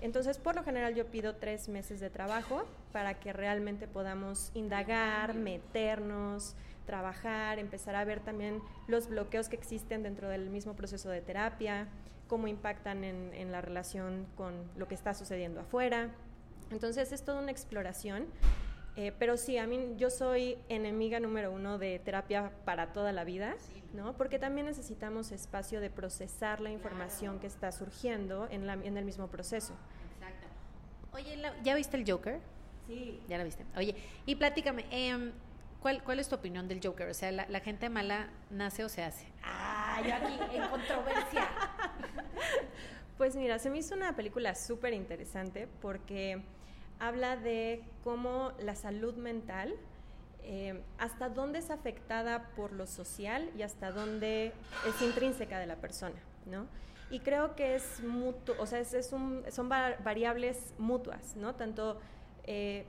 Entonces, 0.00 0.36
por 0.36 0.56
lo 0.56 0.64
general 0.64 0.96
yo 0.96 1.06
pido 1.06 1.36
tres 1.36 1.68
meses 1.68 2.00
de 2.00 2.10
trabajo 2.10 2.64
para 2.90 3.20
que 3.20 3.32
realmente 3.32 3.86
podamos 3.86 4.50
indagar, 4.52 5.34
meternos, 5.34 6.56
trabajar, 6.86 7.60
empezar 7.60 7.94
a 7.94 8.04
ver 8.04 8.18
también 8.18 8.60
los 8.88 9.08
bloqueos 9.08 9.48
que 9.48 9.54
existen 9.54 10.02
dentro 10.02 10.28
del 10.28 10.50
mismo 10.50 10.74
proceso 10.74 11.08
de 11.08 11.20
terapia, 11.20 11.86
cómo 12.26 12.48
impactan 12.48 13.04
en, 13.04 13.52
la 13.52 13.60
relación 13.60 14.26
con 14.36 14.54
lo 14.76 14.88
que 14.88 14.96
está 14.96 15.14
sucediendo 15.14 15.60
afuera. 15.60 16.10
Entonces 16.72 17.12
es 17.12 17.24
toda 17.24 17.40
una 17.40 17.52
exploración. 17.52 18.26
Eh, 18.96 19.12
pero 19.18 19.36
sí, 19.36 19.56
a 19.56 19.66
mí 19.66 19.94
yo 19.96 20.10
soy 20.10 20.58
enemiga 20.68 21.18
número 21.18 21.50
uno 21.50 21.78
de 21.78 21.98
terapia 21.98 22.52
para 22.64 22.92
toda 22.92 23.12
la 23.12 23.24
vida, 23.24 23.54
¿no? 23.94 24.16
Porque 24.16 24.38
también 24.38 24.66
necesitamos 24.66 25.32
espacio 25.32 25.80
de 25.80 25.88
procesar 25.88 26.60
la 26.60 26.70
información 26.70 27.38
que 27.38 27.46
está 27.46 27.72
surgiendo 27.72 28.48
en, 28.50 28.66
la, 28.66 28.74
en 28.74 28.96
el 28.96 29.04
mismo 29.04 29.28
proceso. 29.28 29.74
Exacto. 30.14 30.46
Oye, 31.14 31.40
¿ya 31.62 31.74
viste 31.74 31.96
el 31.96 32.10
Joker? 32.10 32.40
Sí. 32.86 33.20
Ya 33.28 33.38
lo 33.38 33.44
viste. 33.44 33.64
Oye, 33.76 33.96
y 34.26 34.34
platícame, 34.34 34.84
eh, 34.90 35.32
¿Cuál, 35.82 36.04
¿Cuál 36.04 36.20
es 36.20 36.28
tu 36.28 36.36
opinión 36.36 36.68
del 36.68 36.80
Joker? 36.80 37.08
O 37.08 37.14
sea, 37.14 37.32
¿la, 37.32 37.60
gente 37.60 37.88
mala 37.90 38.30
nace 38.50 38.84
o 38.84 38.88
se 38.88 39.02
hace? 39.02 39.26
Ah, 39.42 40.00
yo 40.06 40.14
aquí 40.14 40.56
en 40.56 40.68
controversia. 40.68 41.48
Pues 43.18 43.36
mira, 43.36 43.58
se 43.60 43.70
me 43.70 43.78
hizo 43.78 43.94
una 43.94 44.16
película 44.16 44.54
súper 44.56 44.94
interesante 44.94 45.68
porque 45.80 46.42
habla 47.02 47.36
de 47.36 47.82
cómo 48.04 48.52
la 48.60 48.76
salud 48.76 49.16
mental, 49.16 49.74
eh, 50.44 50.80
hasta 50.98 51.28
dónde 51.28 51.58
es 51.58 51.70
afectada 51.70 52.50
por 52.54 52.72
lo 52.72 52.86
social 52.86 53.50
y 53.58 53.62
hasta 53.62 53.90
dónde 53.90 54.52
es 54.86 55.02
intrínseca 55.02 55.58
de 55.58 55.66
la 55.66 55.76
persona, 55.76 56.14
¿no? 56.46 56.66
Y 57.10 57.18
creo 57.18 57.56
que 57.56 57.74
es 57.74 58.00
o 58.58 58.66
sea, 58.66 58.78
es, 58.78 59.12
un, 59.12 59.42
son 59.50 59.68
variables 59.68 60.74
mutuas, 60.78 61.34
¿no? 61.36 61.56
Tanto 61.56 62.00
eh, 62.44 62.86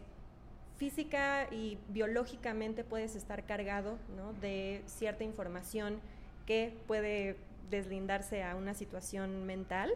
física 0.78 1.48
y 1.52 1.80
biológicamente 1.90 2.84
puedes 2.84 3.16
estar 3.16 3.46
cargado 3.46 3.98
de 4.42 4.84
cierta 4.86 5.24
información 5.24 6.00
que 6.46 6.78
puede 6.86 7.38
deslindarse 7.72 8.44
a 8.44 8.56
una 8.56 8.76
situación 8.76 9.46
mental, 9.46 9.92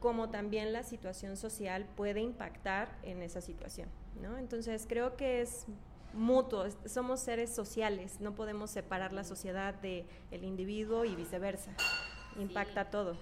como 0.00 0.30
también 0.30 0.72
la 0.72 0.82
situación 0.82 1.36
social 1.36 1.86
puede 1.96 2.20
impactar 2.20 2.88
en 3.02 3.22
esa 3.22 3.40
situación. 3.40 3.88
Entonces 4.38 4.86
creo 4.88 5.16
que 5.16 5.40
es 5.42 5.66
mutuo, 6.12 6.66
somos 6.86 7.20
seres 7.20 7.54
sociales, 7.54 8.20
no 8.20 8.34
podemos 8.34 8.70
separar 8.70 9.12
la 9.12 9.24
sociedad 9.24 9.74
del 9.74 10.06
el 10.30 10.44
individuo 10.44 11.04
y 11.04 11.14
viceversa, 11.14 11.70
impacta 12.38 12.90
todo. 12.90 13.16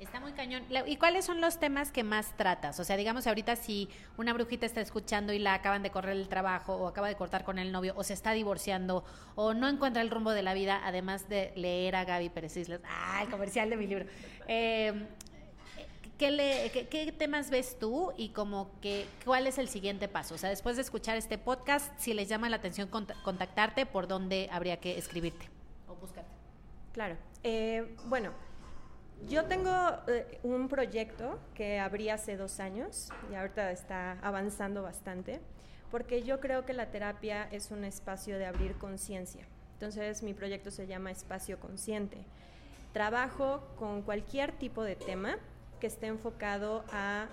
Está 0.00 0.20
muy 0.20 0.30
cañón. 0.30 0.62
¿Y 0.86 0.96
cuáles 0.96 1.24
son 1.24 1.40
los 1.40 1.58
temas 1.58 1.90
que 1.90 2.04
más 2.04 2.36
tratas? 2.36 2.78
O 2.78 2.84
sea, 2.84 2.96
digamos 2.96 3.26
ahorita 3.26 3.56
si 3.56 3.88
una 4.16 4.32
brujita 4.32 4.64
está 4.64 4.80
escuchando 4.80 5.32
y 5.32 5.40
la 5.40 5.54
acaban 5.54 5.82
de 5.82 5.90
correr 5.90 6.16
el 6.16 6.28
trabajo 6.28 6.76
o 6.76 6.86
acaba 6.86 7.08
de 7.08 7.16
cortar 7.16 7.42
con 7.42 7.58
el 7.58 7.72
novio 7.72 7.94
o 7.96 8.04
se 8.04 8.12
está 8.12 8.30
divorciando 8.30 9.04
o 9.34 9.54
no 9.54 9.68
encuentra 9.68 10.00
el 10.00 10.10
rumbo 10.10 10.30
de 10.30 10.42
la 10.42 10.54
vida, 10.54 10.80
además 10.84 11.28
de 11.28 11.52
leer 11.56 11.96
a 11.96 12.04
Gaby 12.04 12.28
Pérez 12.28 12.56
Islas. 12.56 12.80
Ah, 12.88 13.22
el 13.24 13.30
comercial 13.30 13.70
de 13.70 13.76
mi 13.76 13.88
libro. 13.88 14.04
Eh, 14.46 15.08
¿qué, 16.18 16.30
le, 16.30 16.70
qué, 16.70 17.12
temas 17.12 17.50
ves 17.50 17.78
tú 17.78 18.12
y 18.16 18.30
como 18.30 18.70
que 18.80 19.06
cuál 19.24 19.46
es 19.46 19.58
el 19.58 19.68
siguiente 19.68 20.08
paso? 20.08 20.34
O 20.34 20.38
sea, 20.38 20.50
después 20.50 20.76
de 20.76 20.82
escuchar 20.82 21.16
este 21.16 21.38
podcast, 21.38 21.92
si 21.98 22.12
les 22.12 22.28
llama 22.28 22.48
la 22.48 22.56
atención 22.56 22.88
contactarte, 22.88 23.86
¿por 23.86 24.08
dónde 24.08 24.48
habría 24.52 24.78
que 24.78 24.98
escribirte 24.98 25.48
o 25.88 25.94
buscarte? 25.94 26.30
Claro. 26.92 27.16
Eh, 27.42 27.96
bueno 28.06 28.48
yo 29.26 29.44
tengo 29.46 29.70
eh, 30.06 30.38
un 30.42 30.68
proyecto 30.68 31.38
que 31.54 31.78
abrí 31.78 32.08
hace 32.08 32.36
dos 32.36 32.60
años 32.60 33.08
y 33.30 33.34
ahorita 33.34 33.72
está 33.72 34.18
avanzando 34.22 34.82
bastante, 34.82 35.40
porque 35.90 36.22
yo 36.22 36.40
creo 36.40 36.64
que 36.64 36.72
la 36.72 36.90
terapia 36.90 37.48
es 37.50 37.70
un 37.70 37.84
espacio 37.84 38.38
de 38.38 38.46
abrir 38.46 38.76
conciencia. 38.76 39.44
Entonces 39.74 40.22
mi 40.22 40.34
proyecto 40.34 40.70
se 40.70 40.86
llama 40.86 41.10
Espacio 41.10 41.58
Consciente. 41.58 42.18
Trabajo 42.92 43.62
con 43.76 44.02
cualquier 44.02 44.52
tipo 44.52 44.82
de 44.82 44.96
tema 44.96 45.36
que 45.78 45.86
esté 45.86 46.06
enfocado 46.06 46.84
a 46.92 47.26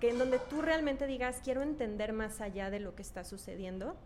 que 0.00 0.10
en 0.10 0.18
donde 0.18 0.38
tú 0.38 0.62
realmente 0.62 1.06
digas 1.06 1.40
quiero 1.42 1.62
entender 1.62 2.12
más 2.12 2.40
allá 2.40 2.70
de 2.70 2.80
lo 2.80 2.94
que 2.94 3.02
está 3.02 3.24
sucediendo. 3.24 3.96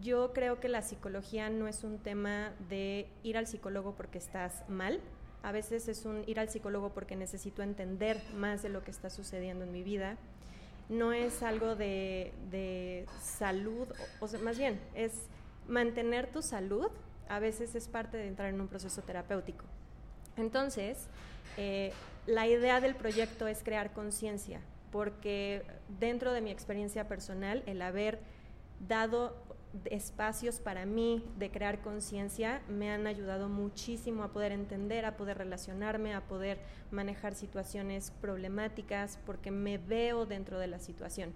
Yo 0.00 0.32
creo 0.32 0.60
que 0.60 0.68
la 0.68 0.82
psicología 0.82 1.50
no 1.50 1.66
es 1.66 1.82
un 1.82 1.98
tema 1.98 2.52
de 2.68 3.08
ir 3.22 3.36
al 3.36 3.46
psicólogo 3.46 3.94
porque 3.94 4.18
estás 4.18 4.68
mal, 4.68 5.00
a 5.42 5.52
veces 5.52 5.88
es 5.88 6.04
un 6.04 6.24
ir 6.26 6.40
al 6.40 6.48
psicólogo 6.48 6.90
porque 6.90 7.16
necesito 7.16 7.62
entender 7.62 8.20
más 8.34 8.62
de 8.62 8.68
lo 8.68 8.82
que 8.82 8.90
está 8.90 9.10
sucediendo 9.10 9.64
en 9.64 9.72
mi 9.72 9.82
vida. 9.82 10.16
No 10.88 11.12
es 11.12 11.42
algo 11.42 11.76
de, 11.76 13.06
salud, 13.20 13.88
o, 14.20 14.28
sea, 14.28 14.40
más 14.40 14.58
bien, 14.58 14.80
es 14.94 15.12
mantener 15.68 16.32
tu 16.32 16.42
salud, 16.42 16.88
a 17.28 17.38
veces 17.40 17.74
es 17.74 17.88
parte 17.88 18.16
de 18.16 18.26
entrar 18.26 18.48
en 18.48 18.60
un 18.60 18.68
proceso 18.68 19.02
terapéutico. 19.02 19.64
Entonces, 20.36 21.08
eh, 21.56 21.92
la 22.28 22.46
idea 22.46 22.80
del 22.80 22.94
proyecto 22.94 23.48
es 23.48 23.62
crear 23.62 23.94
conciencia, 23.94 24.60
porque 24.92 25.62
dentro 25.98 26.32
de 26.32 26.42
mi 26.42 26.50
experiencia 26.50 27.08
personal, 27.08 27.62
el 27.64 27.80
haber 27.80 28.20
dado 28.86 29.34
espacios 29.86 30.60
para 30.60 30.84
mí 30.84 31.24
de 31.38 31.50
crear 31.50 31.80
conciencia 31.80 32.60
me 32.68 32.90
han 32.90 33.06
ayudado 33.06 33.48
muchísimo 33.48 34.22
a 34.22 34.28
poder 34.28 34.52
entender, 34.52 35.06
a 35.06 35.16
poder 35.16 35.38
relacionarme, 35.38 36.14
a 36.14 36.20
poder 36.20 36.58
manejar 36.90 37.34
situaciones 37.34 38.12
problemáticas, 38.20 39.18
porque 39.24 39.50
me 39.50 39.78
veo 39.78 40.26
dentro 40.26 40.58
de 40.58 40.66
la 40.66 40.78
situación. 40.78 41.32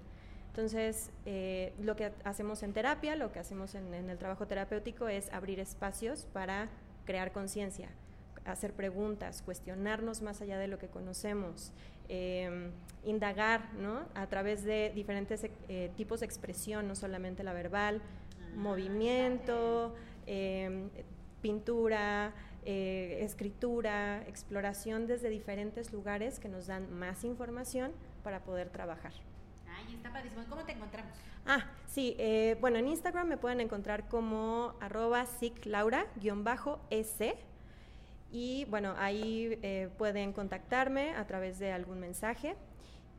Entonces, 0.49 1.11
eh, 1.25 1.73
lo 1.81 1.97
que 1.97 2.13
hacemos 2.25 2.63
en 2.63 2.75
terapia, 2.75 3.17
lo 3.17 3.33
que 3.33 3.39
hacemos 3.39 3.75
en, 3.75 3.95
el 3.95 4.19
trabajo 4.19 4.47
terapéutico 4.47 5.09
es 5.09 5.33
abrir 5.33 5.59
espacios 5.59 6.27
para 6.35 6.69
crear 7.07 7.33
conciencia, 7.33 7.89
hacer 8.45 8.73
preguntas, 8.73 9.43
cuestionarnos 9.43 10.23
más 10.23 10.41
allá 10.41 10.59
de 10.59 10.69
lo 10.69 10.79
que 10.79 10.89
conocemos, 10.89 11.73
em, 12.09 12.71
indagar 13.05 13.73
¿no? 13.75 14.05
a 14.15 14.27
través 14.27 14.65
de 14.65 14.91
diferentes 14.95 15.45
eh, 15.69 15.91
tipos 15.97 16.21
de 16.21 16.27
expresión, 16.27 16.89
no 16.89 16.95
solamente 16.95 17.43
la 17.43 17.53
verbal, 17.53 18.03
movimiento, 18.57 19.95
em, 20.27 20.91
pintura, 21.41 22.33
eh, 22.65 23.19
escritura, 23.23 24.23
exploración 24.29 25.07
desde 25.07 25.29
diferentes 25.29 25.93
lugares 25.93 26.39
que 26.39 26.49
nos 26.49 26.67
dan 26.67 26.93
más 26.93 27.25
información 27.25 27.93
para 28.23 28.45
poder 28.45 28.69
trabajar. 28.71 29.13
Ay, 29.69 29.95
está 29.95 30.13
padrísimo. 30.13 30.45
¿Cómo 30.49 30.65
te 30.65 30.73
encontramos? 30.73 31.13
Ah, 31.45 31.65
sí, 31.89 32.15
eh, 32.19 32.57
bueno, 32.61 32.79
en 32.79 32.87
Instagram 32.87 33.27
me 33.27 33.37
pueden 33.37 33.61
encontrar 33.61 34.09
como 34.09 34.75
arroba 34.81 35.27
siclaura-es 35.27 37.21
y 38.33 38.65
bueno, 38.65 38.95
ahí 38.97 39.59
eh, 39.63 39.91
pueden 39.99 40.33
contactarme 40.33 41.15
a 41.15 41.27
través 41.27 41.59
de 41.59 41.71
algún 41.71 42.01
mensaje 42.01 42.57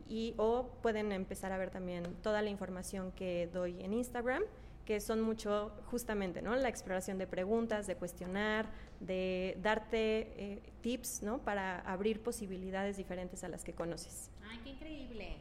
y 0.10 0.34
o 0.38 0.72
pueden 0.82 1.12
empezar 1.12 1.52
a 1.52 1.58
ver 1.58 1.70
también 1.70 2.04
toda 2.22 2.42
la 2.42 2.50
información 2.50 3.12
que 3.12 3.48
doy 3.54 3.80
en 3.82 3.94
Instagram 3.94 4.44
que 4.86 5.00
son 5.00 5.22
mucho 5.22 5.72
justamente, 5.86 6.42
¿no? 6.42 6.56
La 6.56 6.68
exploración 6.68 7.18
de 7.18 7.28
preguntas, 7.28 7.88
de 7.88 7.96
cuestionar, 7.96 8.70
de 9.00 9.58
darte 9.62 10.34
eh, 10.36 10.62
tips, 10.82 11.24
¿no? 11.24 11.40
Para 11.40 11.80
abrir 11.80 12.22
posibilidades 12.22 12.98
diferentes 12.98 13.44
a 13.44 13.48
las 13.48 13.64
que 13.64 13.74
conoces. 13.74 14.30
¡Ay, 14.50 14.60
qué 14.64 14.72
increíble! 14.72 15.38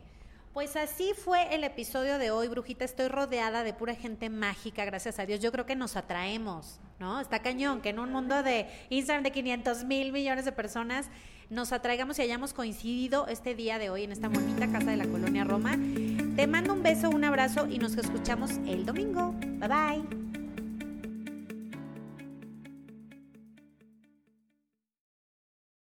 Pues 0.53 0.77
así 0.77 1.13
fue 1.15 1.55
el 1.55 1.65
episodio 1.65 2.19
de 2.19 2.31
hoy, 2.31 2.49
Brujita. 2.49 2.85
Estoy 2.85 3.09
rodeada 3.09 3.65
de 3.65 3.73
pura 3.73 3.95
gente 3.95 4.29
mágica, 4.29 4.85
gracias 4.85 5.19
a 5.19 5.25
Dios. 5.25 5.41
Yo 5.41 5.51
creo 5.51 5.65
que 5.65 5.77
nos 5.77 5.97
atraemos, 5.97 6.79
¿no? 7.01 7.21
Está 7.21 7.41
cañón 7.41 7.81
que 7.81 7.89
en 7.89 7.99
un 7.99 8.13
mundo 8.13 8.43
de 8.43 8.67
Instagram 8.91 9.25
de 9.25 9.33
500 9.33 9.85
mil 9.85 10.13
millones 10.13 10.45
de 10.45 10.53
personas 10.53 11.09
nos 11.49 11.73
atraigamos 11.73 12.19
y 12.19 12.23
hayamos 12.23 12.53
coincidido 12.53 13.27
este 13.29 13.55
día 13.55 13.79
de 13.79 13.89
hoy 13.89 14.05
en 14.05 14.13
esta 14.13 14.29
bonita 14.29 14.71
casa 14.71 14.91
de 14.91 14.99
la 14.99 15.07
colonia 15.07 15.45
Roma. 15.45 15.79
Te 16.37 16.47
mando 16.47 16.75
un 16.75 16.83
beso, 16.83 17.09
un 17.09 17.25
abrazo 17.25 17.67
y 17.67 17.79
nos 17.79 17.97
escuchamos 17.97 18.51
el 18.67 18.85
domingo. 18.85 19.33
Bye 19.59 19.69
bye. 19.69 20.32